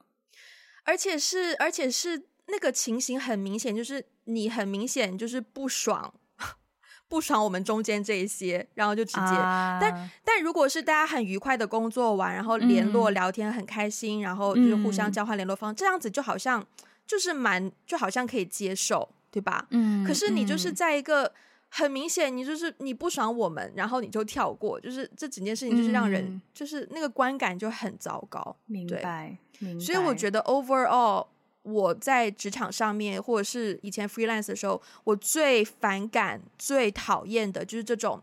[0.89, 6.11] 而且是，而且是那个情形很明显，就是你很明显就是不爽，
[7.07, 9.19] 不爽我们中间这一些，然后就直接。
[9.19, 16.65] 啊、但但如果是大家很愉快的工作完，然后联络聊天很开心，嗯、然后就是互相交换联络方，嗯、这样子就好像
[17.05, 19.67] 就是蛮就好像可以接受，对吧？
[19.69, 20.03] 嗯。
[20.03, 21.31] 可是你就是在一个。
[21.69, 28.55] 很明显，你就是你不爽我们，然后你就跳过，就是这整件事情就是让人、嗯、就是那个观感就很糟糕。
[28.65, 29.83] 明白，明白。
[29.83, 31.27] 所以我觉得 overall
[31.61, 38.19] 我在职场上面，或者是以前 freelance 的时候，我最反感、最讨厌的就是这种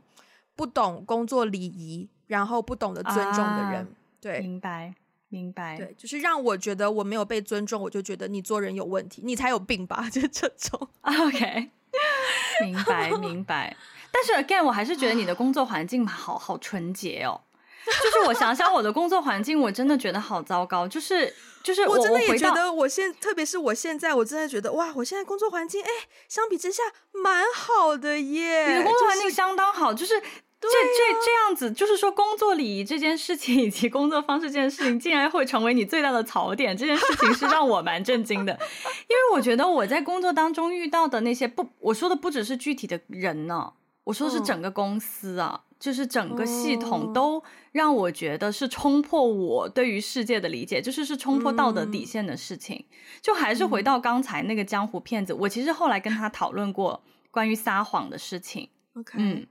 [0.57, 3.83] 不懂工作礼仪，然后不懂得尊重的人。
[3.83, 3.89] 啊、
[4.21, 4.95] 对，明白，
[5.29, 5.77] 明白。
[5.77, 10.09] 对，就是让我觉得我没有被尊重，我就觉得你做人有问题，你才有病吧？
[10.11, 10.89] 就是这种。
[11.03, 11.71] OK。
[12.62, 13.77] 明白明白，
[14.11, 17.40] 但是 again，我还是觉得你的工作环境好好纯洁哦。
[17.85, 20.88] 就是我想想我的工作环境，我真的觉得好糟糕。
[20.88, 25.88] 就是就是我，我真的也觉得，我现特别是我现在，我真的觉得哇，我现在工作环境哎，
[26.29, 28.68] 相比之下蛮好的耶。
[28.68, 30.20] 你的工作环境相当好，就是。
[30.59, 38.53] 这这这样子，就是说工作礼仪这件事情以及工作方式这件事情，竟然会成为你最大的槽点，这件事情是让我蛮震惊的。
[38.55, 52.87] 因为我觉得我在工作当中遇到的那些不，我说的不只是具体的人呢，我说的是整个公司啊，就是整个系统都让我觉得是冲破我对于世界的理解，就是是冲破道德底线的事情。
[53.21, 58.71] 就还是回到刚才那个江湖骗子，我其实后来跟他讨论过关于撒谎的事情。
[58.94, 59.46] OK，嗯。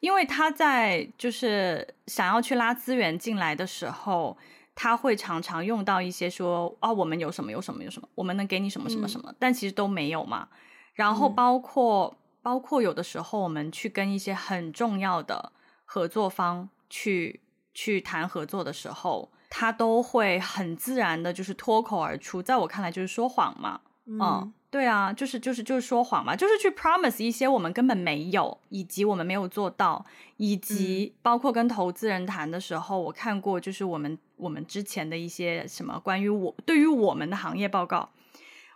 [0.00, 4.36] 因为他在就是想要去拉资源进来的时候，
[4.74, 10.48] 他会常常用到一些说啊，我们有什么有什么有什么，我们能给你什么什么什么，嗯、但其实都没有嘛。
[10.94, 15.52] 然后包括、嗯、包括有的时候我们去跟一些很重要的
[15.84, 17.40] 合作方去
[17.74, 24.18] 去谈合作的时候，他都会很自然的，就是脱口而出，在我看来就是说谎嘛，嗯。
[24.20, 30.06] 嗯对啊，就是就是就是说谎嘛，就是去 promise 一些我们根本没有，以及我们没有做到，
[30.36, 38.10] 以及包括跟投资人谈的时候，嗯、我看过就是我们我们之前的一些什么关于我对于我们的行业报告，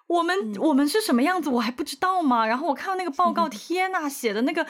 [0.09, 2.45] 我们、嗯、我们是什么样子，我还不知道吗？
[2.45, 4.67] 然后我看到那个报告， 天呐，写的那个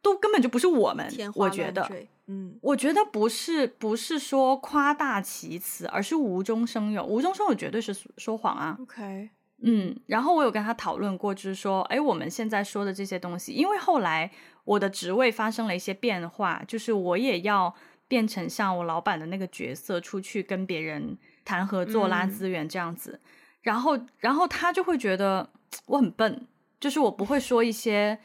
[0.00, 1.06] 都根本就不是我们。
[1.34, 1.86] 我觉得，
[2.26, 7.04] 嗯，我觉得不是不是说夸大其词，而是无中生有。
[7.04, 8.78] 无中生有绝对是说谎啊。
[8.80, 9.28] OK，
[9.64, 14.30] 嗯，然后我有跟他讨论过，就是说，哎，我们现在说的这些东西，因为后来
[14.64, 17.74] 我的职位发生了一些变化，就是我也要
[18.06, 23.20] 变成像我老板的那个角色，出去跟别人谈合作、拉资源这样子。
[23.24, 23.28] 嗯
[23.64, 25.48] 然后，然后他就会觉得
[25.86, 26.46] 我很笨，
[26.78, 28.18] 就是我不会说一些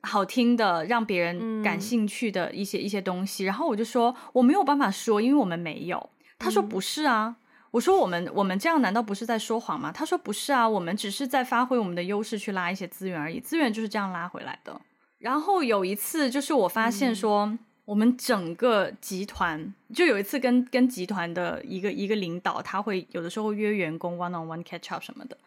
[0.00, 3.44] 好听的、让别人感兴趣的一些、嗯、一些东西。
[3.44, 6.08] 然后我就说我没有办法说，因为我们没有。
[6.38, 7.45] 他说不是啊，嗯、
[7.76, 9.92] 我说我们我们这样难道不是在说谎吗？
[9.92, 14.80] 他说不是啊，我们只是在发挥我们的优势去拉一些资源而已，资源就是这样拉回来的。
[15.18, 17.46] 然后有一次，就是我发现说。
[17.46, 25.38] 嗯我们整个集团就有一次跟跟集团的一个一个领导，他会有的时候约员工 one on one catch up 什么的，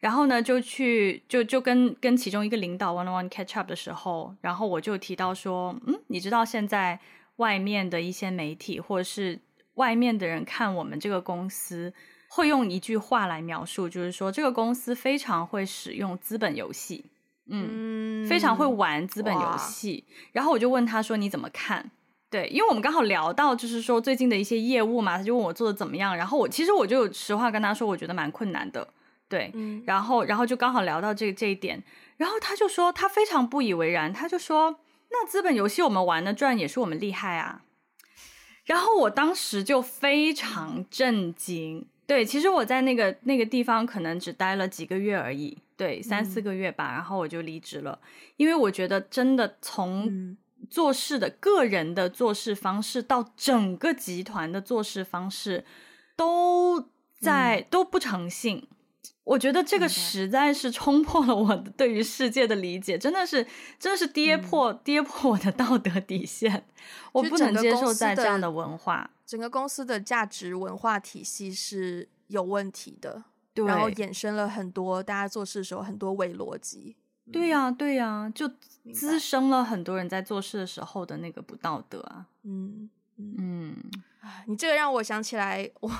[0.00, 6.98] 然后呢就去就就跟跟其中一个领导 one on one catch up 的时候，然后我就提到说，嗯，你知道现在
[7.36, 9.38] 外面的一些媒体或者是
[9.76, 11.94] 外面的人看我们这个公司，
[12.28, 17.06] 会用一句话来描述，就是说这个公司非常会使用资本游戏。
[17.48, 21.92] 嗯，非常会玩资本游戏，然后我就问他说：“你怎么看？”
[22.28, 28.88] 对，因为我们刚好聊到就是说最近的一些业务嘛，他就问我做的怎么样，然后我其实我就实话跟他说，我觉得蛮困难的，
[29.28, 31.80] 对，嗯、然后然后就刚好聊到这这一点，
[32.16, 34.80] 然后他就说他非常不以为然，他就说
[35.12, 37.62] ：“那资本游戏我们玩的赚也是我们厉害啊。”
[38.66, 41.86] 然后我当时就非常震惊。
[42.06, 47.98] 对，其实我在那个那个地方可能只待了几个月而已，对，三四个月吧，嗯、然后我就离职了，
[48.36, 50.36] 因为我觉得真的从
[50.70, 55.64] 做事的、嗯、个人的做事方式到整个集团的做事方式
[56.14, 56.80] 都
[57.18, 58.68] 在、嗯、都不诚信，
[59.26, 63.44] 我觉得这个实在是冲破了我对于世界的理解，真的是
[63.76, 66.64] 真的是跌破、嗯、跌破我的道德底线，
[67.10, 69.10] 我不能接受在这样的文化。
[69.26, 76.94] 整个公司的价值文化体系是有问题的，对，然后衍生了很多大家做事的时候很多伪逻辑。
[77.32, 78.48] 对呀、啊，对呀、啊，就
[78.94, 82.26] 滋生了很多人在做事的时候的那个不道德啊。
[82.44, 83.76] 嗯嗯嗯，
[84.46, 85.90] 你这个让我想起来，我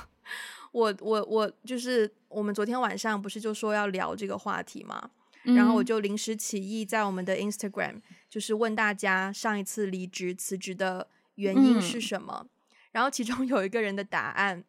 [0.73, 5.11] 我我我就是我们昨天晚上不是就说要聊这个话题嘛？
[5.45, 12.41] 嗯、然后我就临时起意在我们的 Instagram 就是问大家上一次离职辞职的原因是什么。
[12.45, 12.49] 嗯
[12.93, 14.64] 然后其中有一个人的答案，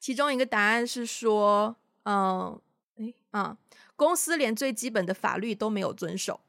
[0.00, 2.60] 其中一个答案是说，嗯，
[2.96, 3.56] 哎啊，
[3.94, 6.40] 公司连最基本的法律都没有遵守，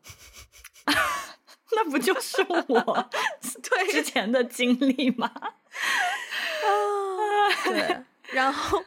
[1.75, 3.09] 那不就是我
[3.61, 5.31] 对之前的经历吗？
[5.35, 5.51] 啊，
[7.69, 8.83] 对，然后。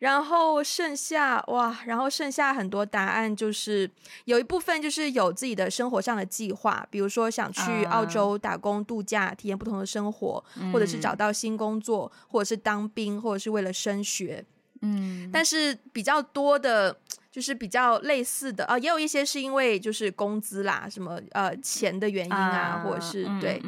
[0.00, 3.90] 然后剩下哇，然后剩下很多答案，就是
[4.26, 14.44] 有一部分就是有自己的生活上的计划，比如说想去澳洲打工度假，体验不同的生活，嗯、或者是找到新工作，或者是当兵，或者是为了升学。
[14.82, 16.94] 嗯，但是比较多的，
[17.32, 23.62] 就是比较类似的啊，也有一些是因为就是工资啦，什么呃钱的原因啊，啊或者是对、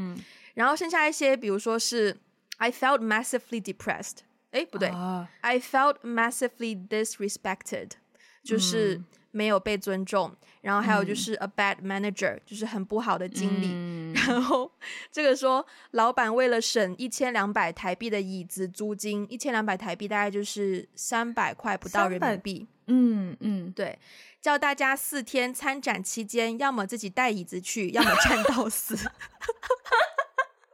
[0.53, 2.15] 然后剩下一些，比如说是
[2.59, 4.26] I felt massively depressed。
[4.57, 7.91] 哎，不对、uh,，I felt massively disrespected，
[8.43, 10.31] 就是没有被尊重。
[10.31, 13.69] 嗯、然后还有就是 a bad manager，、嗯、就是很不好的经理。
[13.71, 14.73] 嗯、然后
[15.13, 22.67] 这个说，老板为了省一千两百台币的椅子租金，一千两百台币大概就是三百块不到人民币。
[22.87, 23.99] 嗯嗯，对，
[24.41, 28.97] 叫大家四天参展期间，要么自己带椅子去，要么站到死。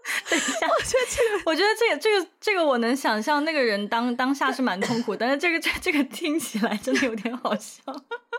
[0.28, 7.82] 等一下，我觉得这个，我觉得这个，这个，这个，我能想象那个人当当下是蛮痛苦，但是这个，这这个听起来真的有点好笑。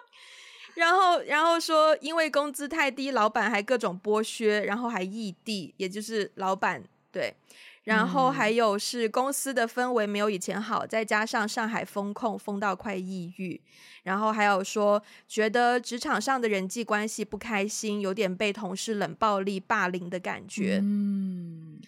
[0.75, 7.35] 然后，然后说，因为工资太低，老板还各种剥削，然后还异地，也就是老板对。
[7.83, 13.59] 然后还有是公司的氛围没有以前好，再加上上海封控封到快抑郁，
[14.03, 20.79] 然后还有说觉得职场上的人际关系不开心，有点被同事冷暴力霸凌的感觉。
[20.81, 21.81] 嗯，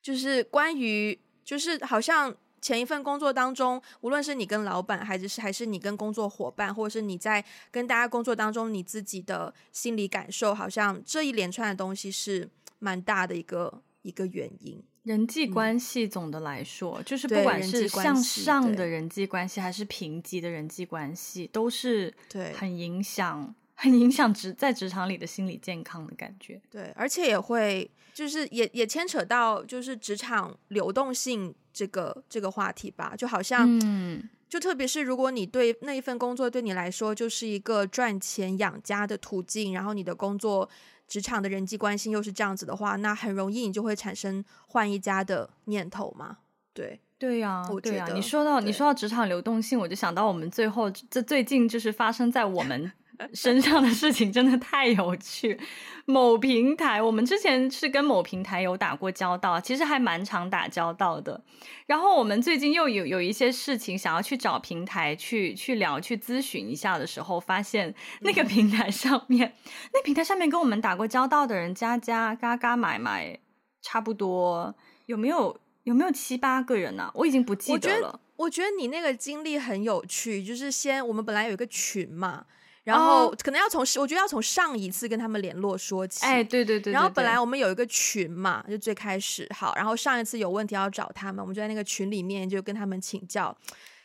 [0.00, 12.48] 就是关于就是好像前一份工作当中，无论是你跟老板，还是还是你跟工作伙伴，或者是你在跟大家工作当中你自己的心理感受，好像这一连串的东西是
[12.78, 14.82] 蛮大的一个一个原因。
[15.04, 22.52] 人际关系总的来说，嗯、就是不管是向上的人际关系，还是平级的人际关系，都是对。
[22.52, 26.62] 很影响、很影响职在职场里的心理健康的感觉。
[26.70, 40.68] 对，而且也会就是也也牵扯到就是职场流动性这个这个话题吧，就好像，嗯，就特别是如果你对那一份工作对你来说就是一个赚钱养家的途径，然后你的工作
[41.12, 46.38] 职场的人际关系又是这样子的话，那很容易你就会产生换一家的念头嘛。
[46.72, 47.00] 对。
[47.18, 52.90] 对呀，对呀，你说到你说到职场流动性，我就想到我们最后这最近就是发生在我们
[53.32, 55.58] 身上的事情，真的太有趣。
[56.04, 61.42] 某平台，我们之前是跟某平台有打过交道，其实还蛮常打交道的。
[61.86, 73.38] 然后我们最近又有有一些事情想要去找平台去去聊去咨询一下的时候，发现那个平台上面，嗯、那平台上面跟我们打过交道的人，加加嘎嘎买买，
[73.80, 74.74] 差不多
[75.06, 75.58] 有没有？
[75.84, 77.10] 有没有七八个人呢、啊？
[77.12, 77.82] 我已经不记得了。
[77.82, 82.46] 我觉得，我觉得你那个经历很有趣，就是先我们本来有一个群嘛，
[82.84, 83.98] 然后可能要从、oh.
[83.98, 86.24] 我觉得要从上一次跟他们联络说起。
[86.26, 86.92] 哎，对对对，对，对。
[86.92, 93.56] 然后本来我们有一个群嘛，就最开始好，然后上一次有问题要找他们，我们就在那个群里面就跟他们请教。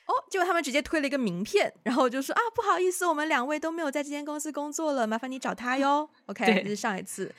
[0.06, 6.10] 哦，结果他们直接推了一个名片，然后就说啊，不好意思，我们两位都没有在这间公司工作了，麻烦你找他哟。
[6.28, 7.30] OK，这是上一次，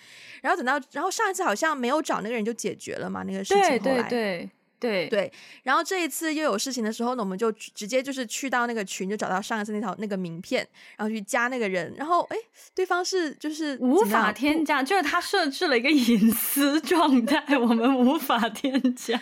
[0.43, 3.78] 然后等到，然后上一次好像没有找那个人就解决了嘛，那个事情后来。
[3.78, 10.66] 对对对对对，然后这一次又有事情的时候呢，我们就直接就是去到那个群，就找到上一次那条那个名片，
[10.96, 12.36] 然后去加那个人，然后哎，
[12.74, 19.20] 对方是就是无法添加，就是他设置了一个隐私状态，我们无法添加。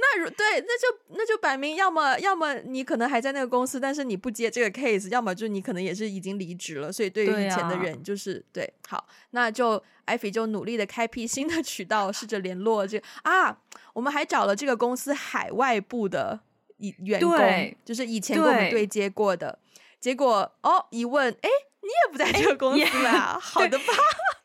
[0.00, 6.92] 那如对，那就那就摆明，要么要么你可能还在那个公司，但是你不接这个 case，要么就你可能也是已经离职了。
[6.92, 13.58] 所以对于以前的人，就是对，啊、对，好，那就艾菲就努力的开辟新的渠道，试着联络这个啊，
[13.92, 16.38] 我们还找了这个公司海外部的
[16.76, 19.58] 员员工，就是以前跟我们对接过的，
[20.00, 21.48] 结果哦一问，哎，
[21.80, 23.36] 你也不在这个公司啊？
[23.42, 23.84] 好的吧？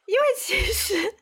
[0.08, 1.16] 因为其实。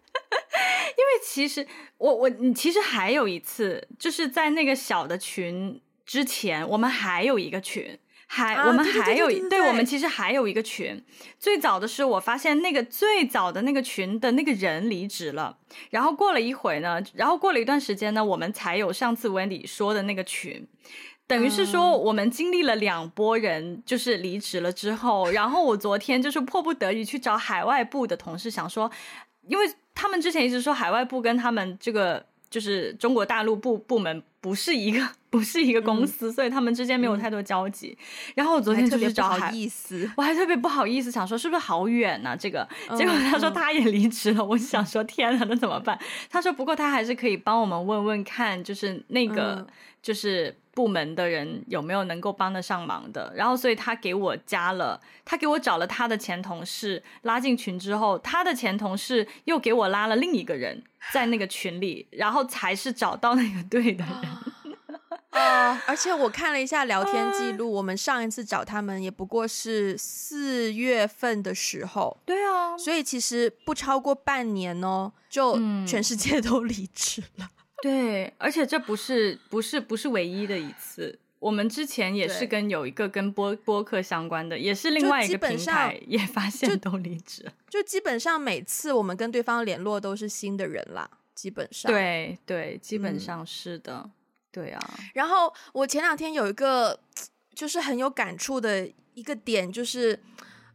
[0.97, 1.66] 因为其实
[1.97, 7.97] 我我你其实还有一次，就是在那个小的群之前，我们还有一个群，
[8.28, 11.03] 还、啊、我们还有对，我们其实还有一个群。
[11.39, 15.57] 最早的是我发现那个最早的那个群的那个人离职了，
[15.89, 20.68] 然后过了一会呢，然后过了一段时间呢，我们才有上次 Wendy 说的那个群。
[21.28, 28.91] 等于是说，我们经历了两波人就是离职了之后，然后我昨天就是迫不得已去找海外部的同事，想说，
[29.48, 29.72] 因为。
[30.02, 37.98] 他们之前一直说海外部跟他们这个就是中国大陆部部门不是一个 不是一个公司，嗯、所以他们之间没有太多交集。
[37.98, 39.54] 嗯、然后我昨天就去找海，
[40.18, 42.36] 我还特别不好意思，想说是不是好远呢、啊？
[42.36, 42.68] 这个
[42.98, 45.98] 结果他说他也离职了，嗯、我就想说天哪，那怎么办？
[46.30, 49.56] 他说不过他还是可以帮我们问问看，就是那个。
[49.56, 49.68] 嗯
[50.02, 60.84] 就是部门的人有没有能够帮得上忙的，然后所以他给我加了，他给我找了他的前同事拉进群之后，他的前同事又给我拉了另一个人
[61.14, 64.31] 在那个群里，然后才是找到那个对的人。
[65.32, 72.18] 啊、uh, 而且我看了一下聊天记录，uh, 我们上一次找他们也不过是四月份的时候。
[72.26, 75.56] 对啊，所以其实不超过半年哦，就
[75.86, 77.46] 全世界都离职了。
[77.46, 77.50] 嗯
[77.82, 81.18] 对，而且这不是不是不是唯一的一次。
[81.40, 87.44] 我们之前也是跟有一个跟播播客相关的，也是另外一个平台，也发现都离职。
[87.68, 91.92] 就基本上每次我们跟对方联络都是新的人啦，基本上。
[91.92, 94.12] 对对，基本上是的，嗯、
[94.52, 94.80] 对啊。
[95.14, 96.99] 然后我前两天有一个
[97.54, 100.20] 就是很有感触的一个点，就是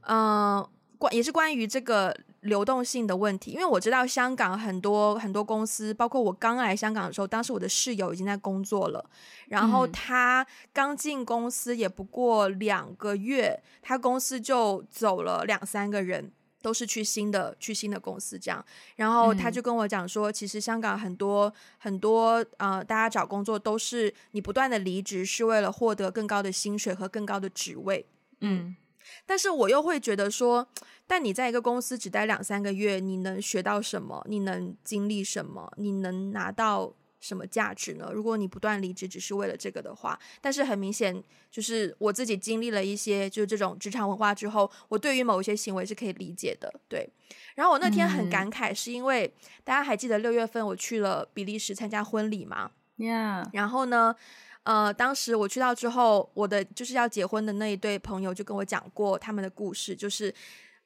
[0.03, 0.67] 嗯，
[0.99, 2.17] 关、呃、也是关于这个。
[2.43, 9.05] 流动性的问题，因为我知道香港很多很多公司，包括我刚来香港的时候，当时我的室友已经在工作了，
[9.49, 16.31] 然后他刚进公司也不过两个月，他公司就走了两三个人，
[16.63, 18.65] 都是去新的去新的公司这样，
[18.97, 28.07] 然后他就跟我讲说，其实香港很多很多呃，大家找工作都是你不断的离职，是为了获得更高的薪水和更高的职位，
[28.41, 28.77] 嗯。
[29.25, 30.67] 但是我又会觉得说，
[31.07, 34.25] 但你在一个公司只待两三个月，你能学到什么？
[34.29, 35.73] 你能经历什么？
[35.77, 36.93] 你能拿到
[37.27, 38.11] 什么价值呢？
[38.13, 46.73] 如果你不断离职只是为了这个的话，但是很明显，就是我自己经历了一些就是这种职场文化之后，我对于某一些行为是可以理解的。
[46.89, 47.09] 对，
[47.57, 49.33] 然后我那天很感慨，是因为、嗯、
[49.65, 54.15] 大家还记得六月份我去了比利时参加婚礼吗？Yeah，然后呢？
[54.67, 60.35] 呃，当时我去到之后，我的就是要结婚的那一对朋友就跟我讲过他们的故事，就是，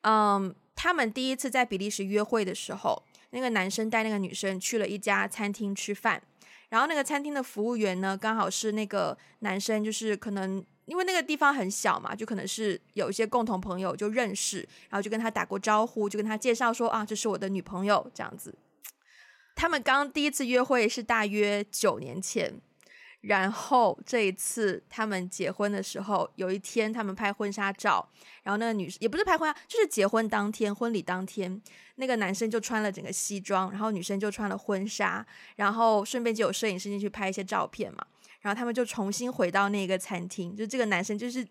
[0.02, 6.22] 嗯，他们第一次在比利时约会的时候，那个男生带那个女生去了一家餐厅吃饭，
[6.70, 18.54] 然后那个餐厅的服务员呢，刚好是那个男生，就是可能因为那个地方很小嘛，就可能是有一些共同朋友就认识，然后就跟他打过招呼，就跟他介绍说啊，这是我的女朋友这样子。
[19.54, 22.60] 他们刚第一次约会是大约九年前。
[23.22, 28.08] 然后这一次他们结婚的时候，有一天他们拍婚纱照，
[28.42, 31.60] 然后那个女生也不是拍婚纱，就是结婚当天，婚礼当天，
[31.96, 38.06] 那个男生就穿了整个西装，然后女生就穿了婚纱，然后顺便就有摄影师进去拍一些照片嘛，
[38.40, 41.46] 然后他们就重新回到那个餐厅，就这个男生就是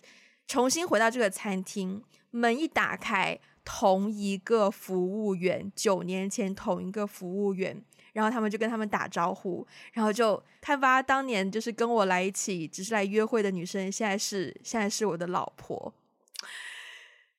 [0.47, 7.83] 重新回到这个餐厅，门一打开，同一个服务员，九年前同一个服务员。
[8.13, 15.93] 然后他们就跟他们打招呼，然后就开发当年就是跟我来一起只是来约会的女生，现在是现在是我的老婆，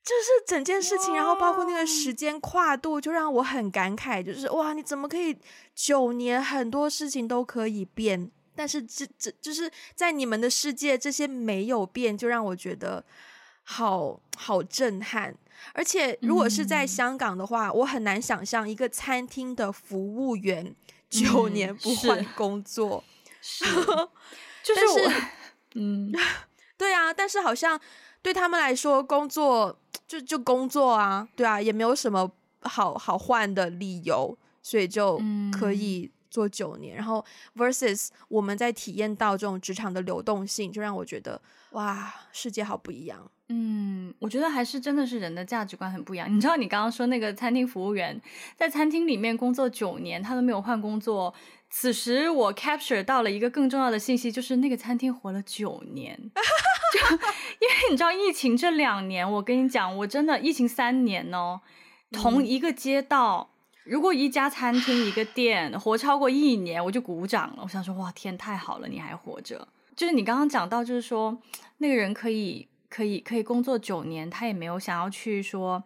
[0.03, 5.37] 就是整件事情，然后包括那个时间跨度，就让我很感慨，就是哇，你怎么可以
[5.75, 13.05] 九年很多事情都可以变，但是这这就是在你们的世界这些没有变，就让我觉得
[13.71, 15.33] 好好震撼。
[15.73, 20.75] 而且，如果是在香港的话，嗯、我很难想象一个餐厅的服务员
[21.09, 23.05] 九年不换工作。
[23.41, 23.65] 是，
[24.65, 25.13] 就是我，
[25.75, 26.13] 嗯，
[26.77, 27.81] 对啊，但是好像
[28.21, 32.29] 对他们来说，工作就就工作啊，对啊，也没有什么
[32.63, 35.21] 好好换的理由，所以就
[35.53, 36.97] 可以做九年。
[36.97, 41.41] 嗯、然后，versus 我们在体验到这种职场的流动性，就让我觉得
[41.73, 43.31] 哇，世界好不一样。
[43.53, 46.33] 嗯，我觉得还是真的是人的价值观很不一样。
[46.33, 48.21] 你知道，你刚刚说那个餐厅服务员
[48.55, 51.35] 在餐厅里面工作九年，他都没有换工作。
[51.69, 56.17] 此时我 capture 到了一个更重要的信息，就是那个餐厅活了九年。
[56.95, 61.61] 就因为你知道，疫情这两年，我跟你讲，我真的疫情三年哦，
[62.13, 67.65] 同一个街道，嗯、如果一家餐厅一个店活超过一年，我就鼓掌了。
[67.65, 69.67] 我想说，哇，天，太好了，你还活着。
[69.97, 71.37] 就是你刚刚讲到，就是说
[71.79, 72.69] 那个人可以。
[72.91, 75.83] 可以可以工作九年，他也没有想要去说，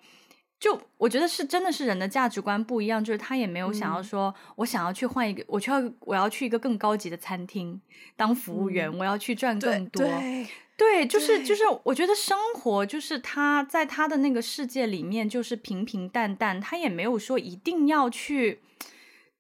[0.59, 7.79] 就我觉得是真的是人的价值观不一样，就是他也没有想要说，嗯、我想要去换一个，我去要我要去一个更高级的餐厅
[8.17, 10.03] 当服务员，嗯、我要去赚更多。
[10.03, 10.47] 对，
[10.79, 18.61] 对，就是就是，我觉得生活就是他在他的那个世界里面就是平平淡淡，他也没有说一定要去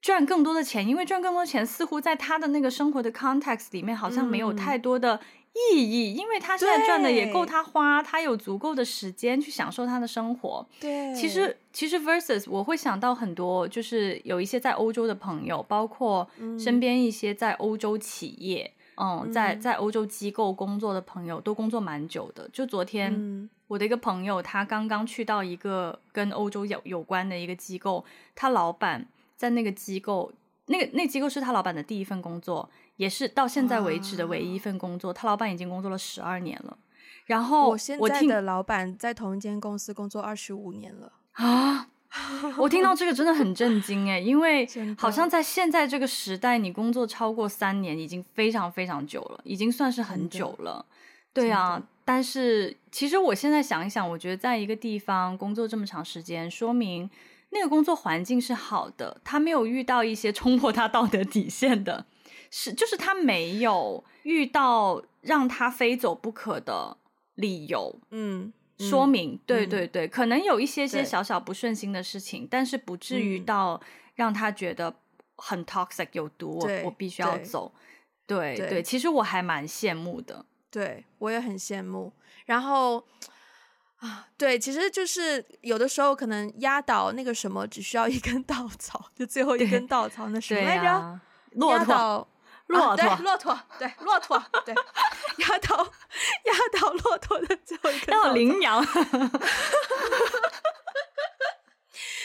[0.02, 5.20] 赚更多的钱，因为赚更多的钱似乎在他的那个生活的 context 里面好像没有太多的。
[5.54, 10.66] 意义，因为他现在赚的也够他花，他有足够的时间去享受他的生活。
[10.80, 16.28] 对，其实其实 versus 我会想到很多，就是有一些在欧洲的朋友，包括
[16.58, 22.48] 身边一些在欧洲企业，嗯，嗯，在在欧洲机构工作的朋友，都工作蛮久的。
[22.52, 30.32] 就昨天，嗯，我的一个朋友，他刚刚去到一个跟欧洲有有关的一个机构，他老板在那个机构，
[30.66, 32.70] 那个那机构是他老板的第一份工作。
[32.96, 36.78] 也是到现在为止的唯一一份工作，啊、他老板已经工作了十二年了。
[37.26, 41.88] 然后我现在的老板在同一间公司工作二十五年了啊！
[42.56, 44.64] 我听到这个真的很震惊哎，因为
[44.96, 50.86] 好像在现在这个时代，你工作超过三年已经非常非常久了，已经算是很久了。
[51.32, 57.10] 对啊，但是其实我现在想一想，我觉得在一个地方工作这么长时间，说明
[57.54, 62.04] 那个工作环境是好的，他没有遇到一些冲破他道德底线的。
[62.50, 66.96] 是，就是他没有遇到让他非走不可的
[67.34, 73.80] 理由，嗯，说明，嗯、对对对，嗯、可能有一些些小小不顺心的事情，但是不至于到
[74.14, 74.94] 让他觉得
[75.36, 77.72] 很 toxic 有毒，我我必须要走，
[78.24, 82.12] 对对，对，其实我还蛮羡慕的，对我也很羡慕，
[82.46, 83.04] 然后
[83.96, 91.20] 啊，对，其实就是有的时候可能压倒那个什么，只需要一根稻草，就最后一根稻草，那什么来着？
[91.52, 92.28] 骆驼。
[92.68, 94.74] 骆驼、骆驼，对，骆驼，对，
[95.44, 98.82] 压倒压倒骆驼的最后一根，要羚羊。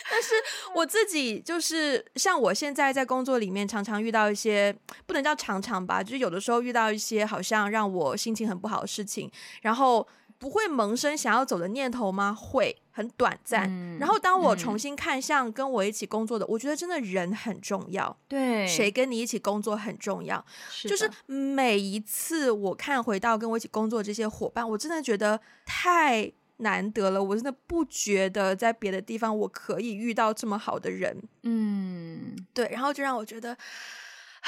[0.10, 0.34] 但是
[0.74, 4.74] 我自己就是像我现在在工作里面，常常遇到一些
[5.06, 9.30] 不能叫常常吧，就是有的时候遇到一些好像让我心情很不好的事情，
[9.62, 10.08] 然后。
[10.40, 12.34] 不会萌生想要走的念头吗？
[12.34, 13.70] 会，很短暂。
[13.70, 18.18] 嗯、然后当我重新看向跟我一起工作的，嗯、我觉得真的人很重要。
[18.30, 20.44] 对，谁跟你一起工作很重要。
[20.72, 20.88] 是。
[20.88, 27.22] 就是每一次我看回到跟我一起工作的这些伙伴，我真的觉得太难得了。
[27.22, 31.22] 我真的不觉得在别的地方我可以遇到这么好的人。
[31.44, 32.70] 嗯，对。
[32.72, 33.58] 然后就让我觉得。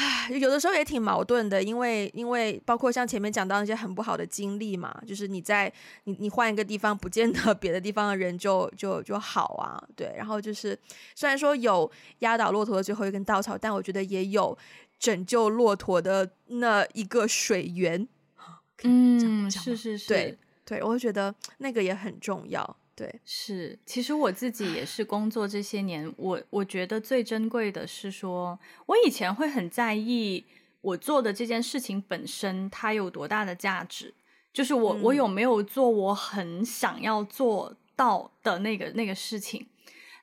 [0.02, 5.72] 唉，有的时候也挺矛盾的，因为因为包括像前面讲到那些很不好的经历嘛，就是你在
[6.06, 10.12] 你你换一个地方，不见得别的地方的人就就就好啊，对。
[10.18, 10.78] 然后就是
[11.14, 11.90] 虽然说有
[12.20, 14.58] 压倒骆驼的最后一根稻草，但我觉得也有
[14.98, 18.08] 拯救骆驼的那一个水源，
[18.84, 22.78] 嗯，是是是，对对，我会觉得那个也很重要。
[23.02, 30.46] 对，是，其实我自己也是工作这些年，我我觉得最珍贵的是说，我以前会很在意
[30.82, 34.14] 我做的这件事情本身它有多大的价值，
[34.54, 39.66] 就是我、嗯、我有没有做我很想要做到的那个那个事情。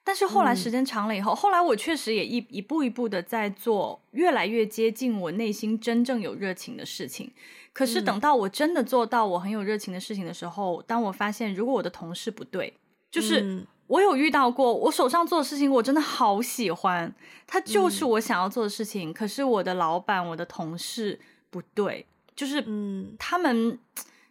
[0.08, 7.30] 但是后来时间长了以后，嗯、后来我确实也一一步一步的在做越来越接近我内心真正有热情的事情。
[7.74, 12.72] 可是等到我真的做到我很有热情的事情的时候，嗯、当我发现如果我的同事不对，
[13.10, 17.14] 就是我有遇到过，我手上做的事情我真的好喜欢，
[17.46, 19.10] 它就是我想要做的事情。
[19.10, 23.78] 嗯、可是我的老板、我的同事不对，就是嗯，他们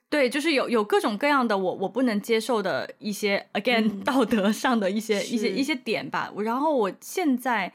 [0.10, 6.32] 对，就是有有各种各样的我我不能接受的一些 again、嗯、道德上的一些一些一些点吧。
[6.38, 7.72] 然后我现在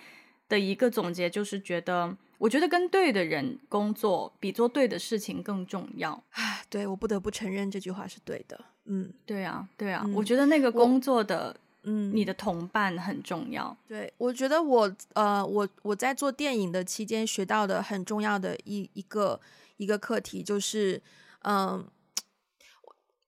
[0.48, 2.16] 的一个总结就是觉得。
[2.38, 6.20] 我觉得跟对的人工作比做对的事情更重要。
[6.30, 8.58] 唉，对，我不得不承认这句话是对的。
[8.86, 11.54] 嗯，对啊，对啊，嗯、我觉得那个工作的，
[11.84, 13.76] 嗯，你的同伴很重要。
[13.86, 19.40] 对，我觉得我呃，我我在做电影的期间学到的很重要的一一个
[19.76, 21.00] 一个课题就是，
[21.42, 21.84] 嗯、呃。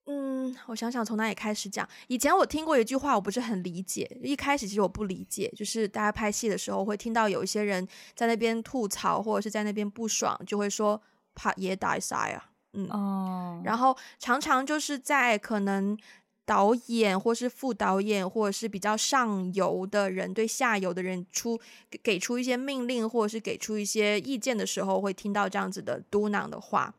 [0.07, 1.87] 嗯，我想想从哪里开始讲。
[2.07, 4.09] 以前我听过一句话，我不是很理解。
[4.21, 11.01] 一开始其实我不理解，就是大家拍戏的时候会听到有一些人在那边吐槽，或者是在那边不爽，就会说
[11.33, 12.51] “拍爷大赛啊”。
[12.73, 13.61] 嗯哦。
[13.65, 15.97] 然后常常就是在可能
[16.45, 21.59] 导演或是副导演或者是比较上游的人对下游的人出
[22.03, 26.93] 给出一些命令，或者是给出一些意见的时候，会听到这样子的嘟囔的话。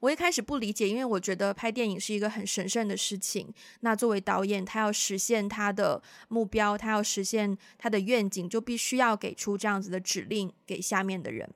[0.00, 3.52] 我一开始不理解，因为我觉得拍电影是一个很神圣的事情。
[3.80, 11.48] 那作为导演，他要实现他的目标，他要实现他的愿景，就必须要给出这样子的指令给下面的人。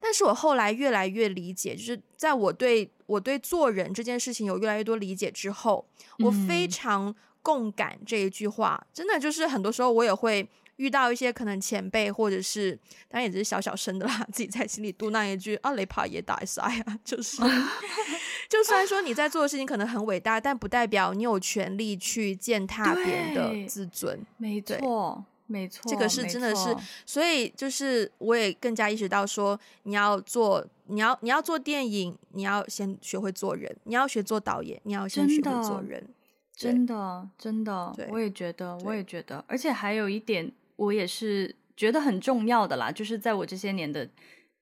[0.00, 5.86] 但是我后来越来越理解，就是在我对我对做人这件事情有越来越多理解之后，
[6.20, 8.86] 我非常共感这一句话。
[8.94, 10.48] 真的就是很多时候我也会。
[10.78, 12.72] 遇到一些可能前辈，或者是
[13.08, 17.42] 当然也只是小小声的啦，自己在心里嘟囔一句啊，雷帕也打塞啊， 就是，
[18.48, 24.24] 就算说你在做的事情可能很伟大，但不代表你有权利去践踏别人的自尊。
[24.36, 36.06] 没错，没错，这个是真的是，所以就是我也更加意识到说，你要做，你要你要做电影，你要先学会做人，你要学做导演，你要先学会做人。
[36.54, 40.52] 真的，真的，我也觉得，我也觉得，而且还有一点。
[40.78, 44.08] 我也是觉得很重要的啦，就是在我这些年的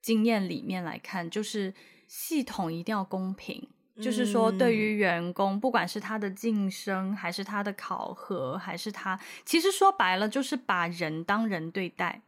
[0.00, 1.72] 经验里面来看，就是
[2.08, 12.22] 系统一定要公平，嗯、就是说对于员工，不管是他的晋升，还是他的考核，还是他，其实说白了就是把人当人对待。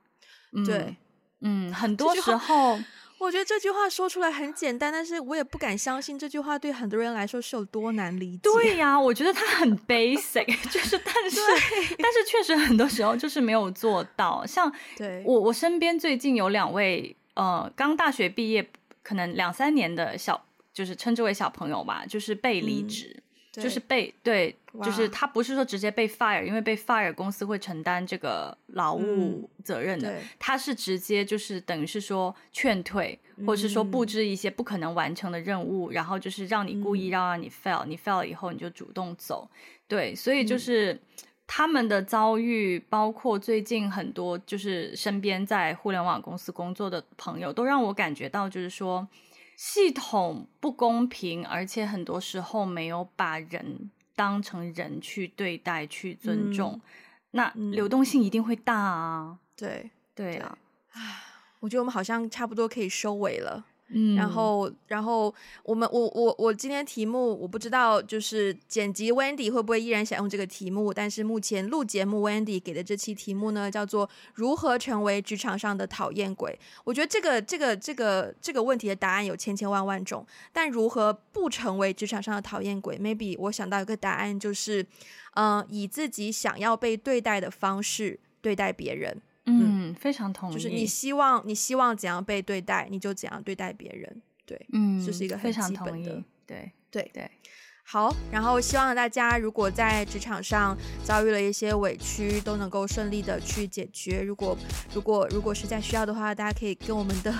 [0.52, 0.96] 嗯、对，
[1.40, 2.78] 嗯，很多时候。
[3.18, 8.40] 我觉得这句话说出来很简单，但是我也不敢相信这句话对很多人来说是有多难理解。
[8.42, 11.40] 对呀、啊，我觉得它很 basic， 就是但是
[11.98, 14.46] 但是确实很多时候就是没有做到。
[14.46, 14.72] 像
[15.24, 18.70] 我我身边最近有两位呃刚大学毕业
[19.02, 23.14] 可能两三年的小，就是称之为小朋友吧，就是被离职。
[23.16, 23.22] 嗯
[23.60, 39.50] 就是被对，就是他不是说直接被 fire，因为被 fire 公司会承担这个劳务责任的，他是直接就是等于是说劝退，或者是说布置一些不可能完成的任务，然后就是让你故意让让你 fail，你 fail 了以后你就主动走，
[39.86, 41.00] 对，所以就是
[41.46, 49.06] 他们的遭遇，包括最近很多就是身边在互联网公司工作的朋友，都让我感觉到就是说。
[49.58, 56.80] 系统不公平，而且很多时候没有把人当成人去对待、去尊重，嗯、
[57.32, 59.36] 那流动性一定会大啊！
[59.56, 60.56] 对对啊，
[60.92, 61.22] 唉，
[61.58, 63.66] 我觉得我们好像差不多可以收尾了。
[63.90, 70.92] 嗯，然后，然后我们，我，我，我今天题目我不知道，就是剪辑 Wendy 会不会依然想用这个题目？
[70.92, 76.58] 但是目前录节目 Wendy 给的这期题目呢，叫做如何成为职场上的讨厌鬼。
[76.84, 84.82] 我觉得这个，这个，这个，这个问题的答案有千千万万种，但如何不成为职场上的讨厌鬼？Maybe 我想到一个答案，就是，
[85.32, 89.22] 嗯、呃，以自己想要被对待的方式对待别人。
[89.48, 90.54] 嗯，非常同意。
[90.54, 94.22] 就是你希望你希望怎样被对待，你就怎样对待别人。
[94.46, 96.22] 对，嗯，这是一个很基本的。
[96.46, 97.30] 对对对。
[97.90, 104.20] 好，然后希望大家如果在职场上遭遇了一些委屈，都能够顺利的去解决。
[104.20, 104.54] 如果
[104.94, 107.34] 如果如果实在需要的话，大家可以跟我们的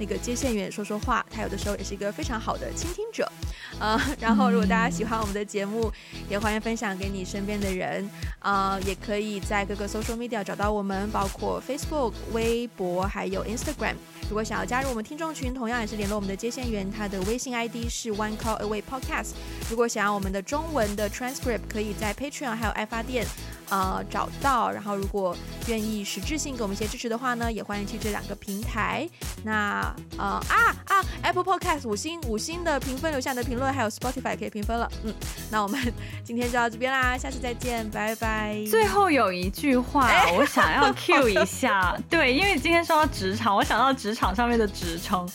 [0.00, 3.30] 那个接线员说说话，他有的时候也是一个非常好的倾听者。
[3.78, 5.92] 呃，然后如果大家喜欢我们的节目，
[6.28, 8.08] 也欢迎分享给你身边的人。
[8.40, 13.94] 啊、呃，也可以在各个 social media 找到我们，包括 Facebook、微博还有 Instagram。
[14.28, 19.32] 如果想要加入我们听众群，同样也是联络我们的接线员，他的微信 ID 是 One Call Away Podcast。
[19.68, 23.26] 如果想要我们的中文的 transcript，可以在 Patreon 还有爱发电。
[23.70, 25.34] 呃，找到，然后如果
[25.68, 29.08] 愿意实质性给我们一些支持的话呢，也欢迎去这两个平台。
[29.44, 34.90] 那呃啊啊，Apple Podcast 五星五星的评分，留下你的评论，还有 Spotify 可以评分了。
[35.04, 35.14] 嗯，
[35.50, 35.80] 那我们
[36.24, 38.62] 今天就到这边啦，下次再见，拜拜。
[38.68, 45.28] 最后有一句话，我想要 cue 一下，对，因为今天说到职场，我想到职场上面的职称。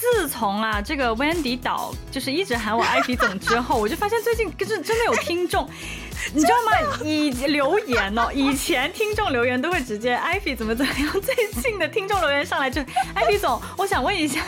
[0.00, 5.68] 自从啊，这个 Wendy 岛就是一直喊我艾比 总之后，我就发现最近就是真的有听众，
[6.32, 6.98] 你知道吗？
[7.04, 12.80] 以留言哦， 以前听众留言都会直接艾比怎么怎么样，最近的听众留言上来就
[13.14, 14.42] 艾比总，我想问一下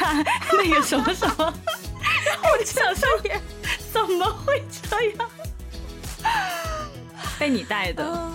[0.52, 1.54] 那个什么什么，
[2.26, 3.40] 然后我就想说也
[3.92, 5.30] 怎么会这样？
[7.38, 8.30] 被你带的。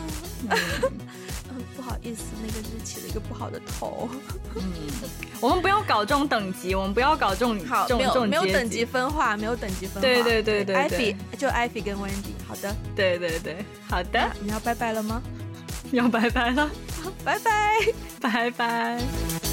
[1.88, 4.09] 好意思，那个是起了一个不好的头。
[4.55, 4.63] 嗯，
[5.41, 10.01] 我们不要搞这种等级，我们不要搞这种好，没有没有等级分化，没有等级分化。
[10.01, 12.33] 对对对对，艾菲就艾比跟 Wendy。
[12.47, 14.29] 好的，对对对，好的。
[14.41, 15.21] 你要拜拜了吗？
[15.91, 16.69] 要拜拜了，
[17.23, 17.79] 拜拜，
[18.19, 19.47] 拜拜。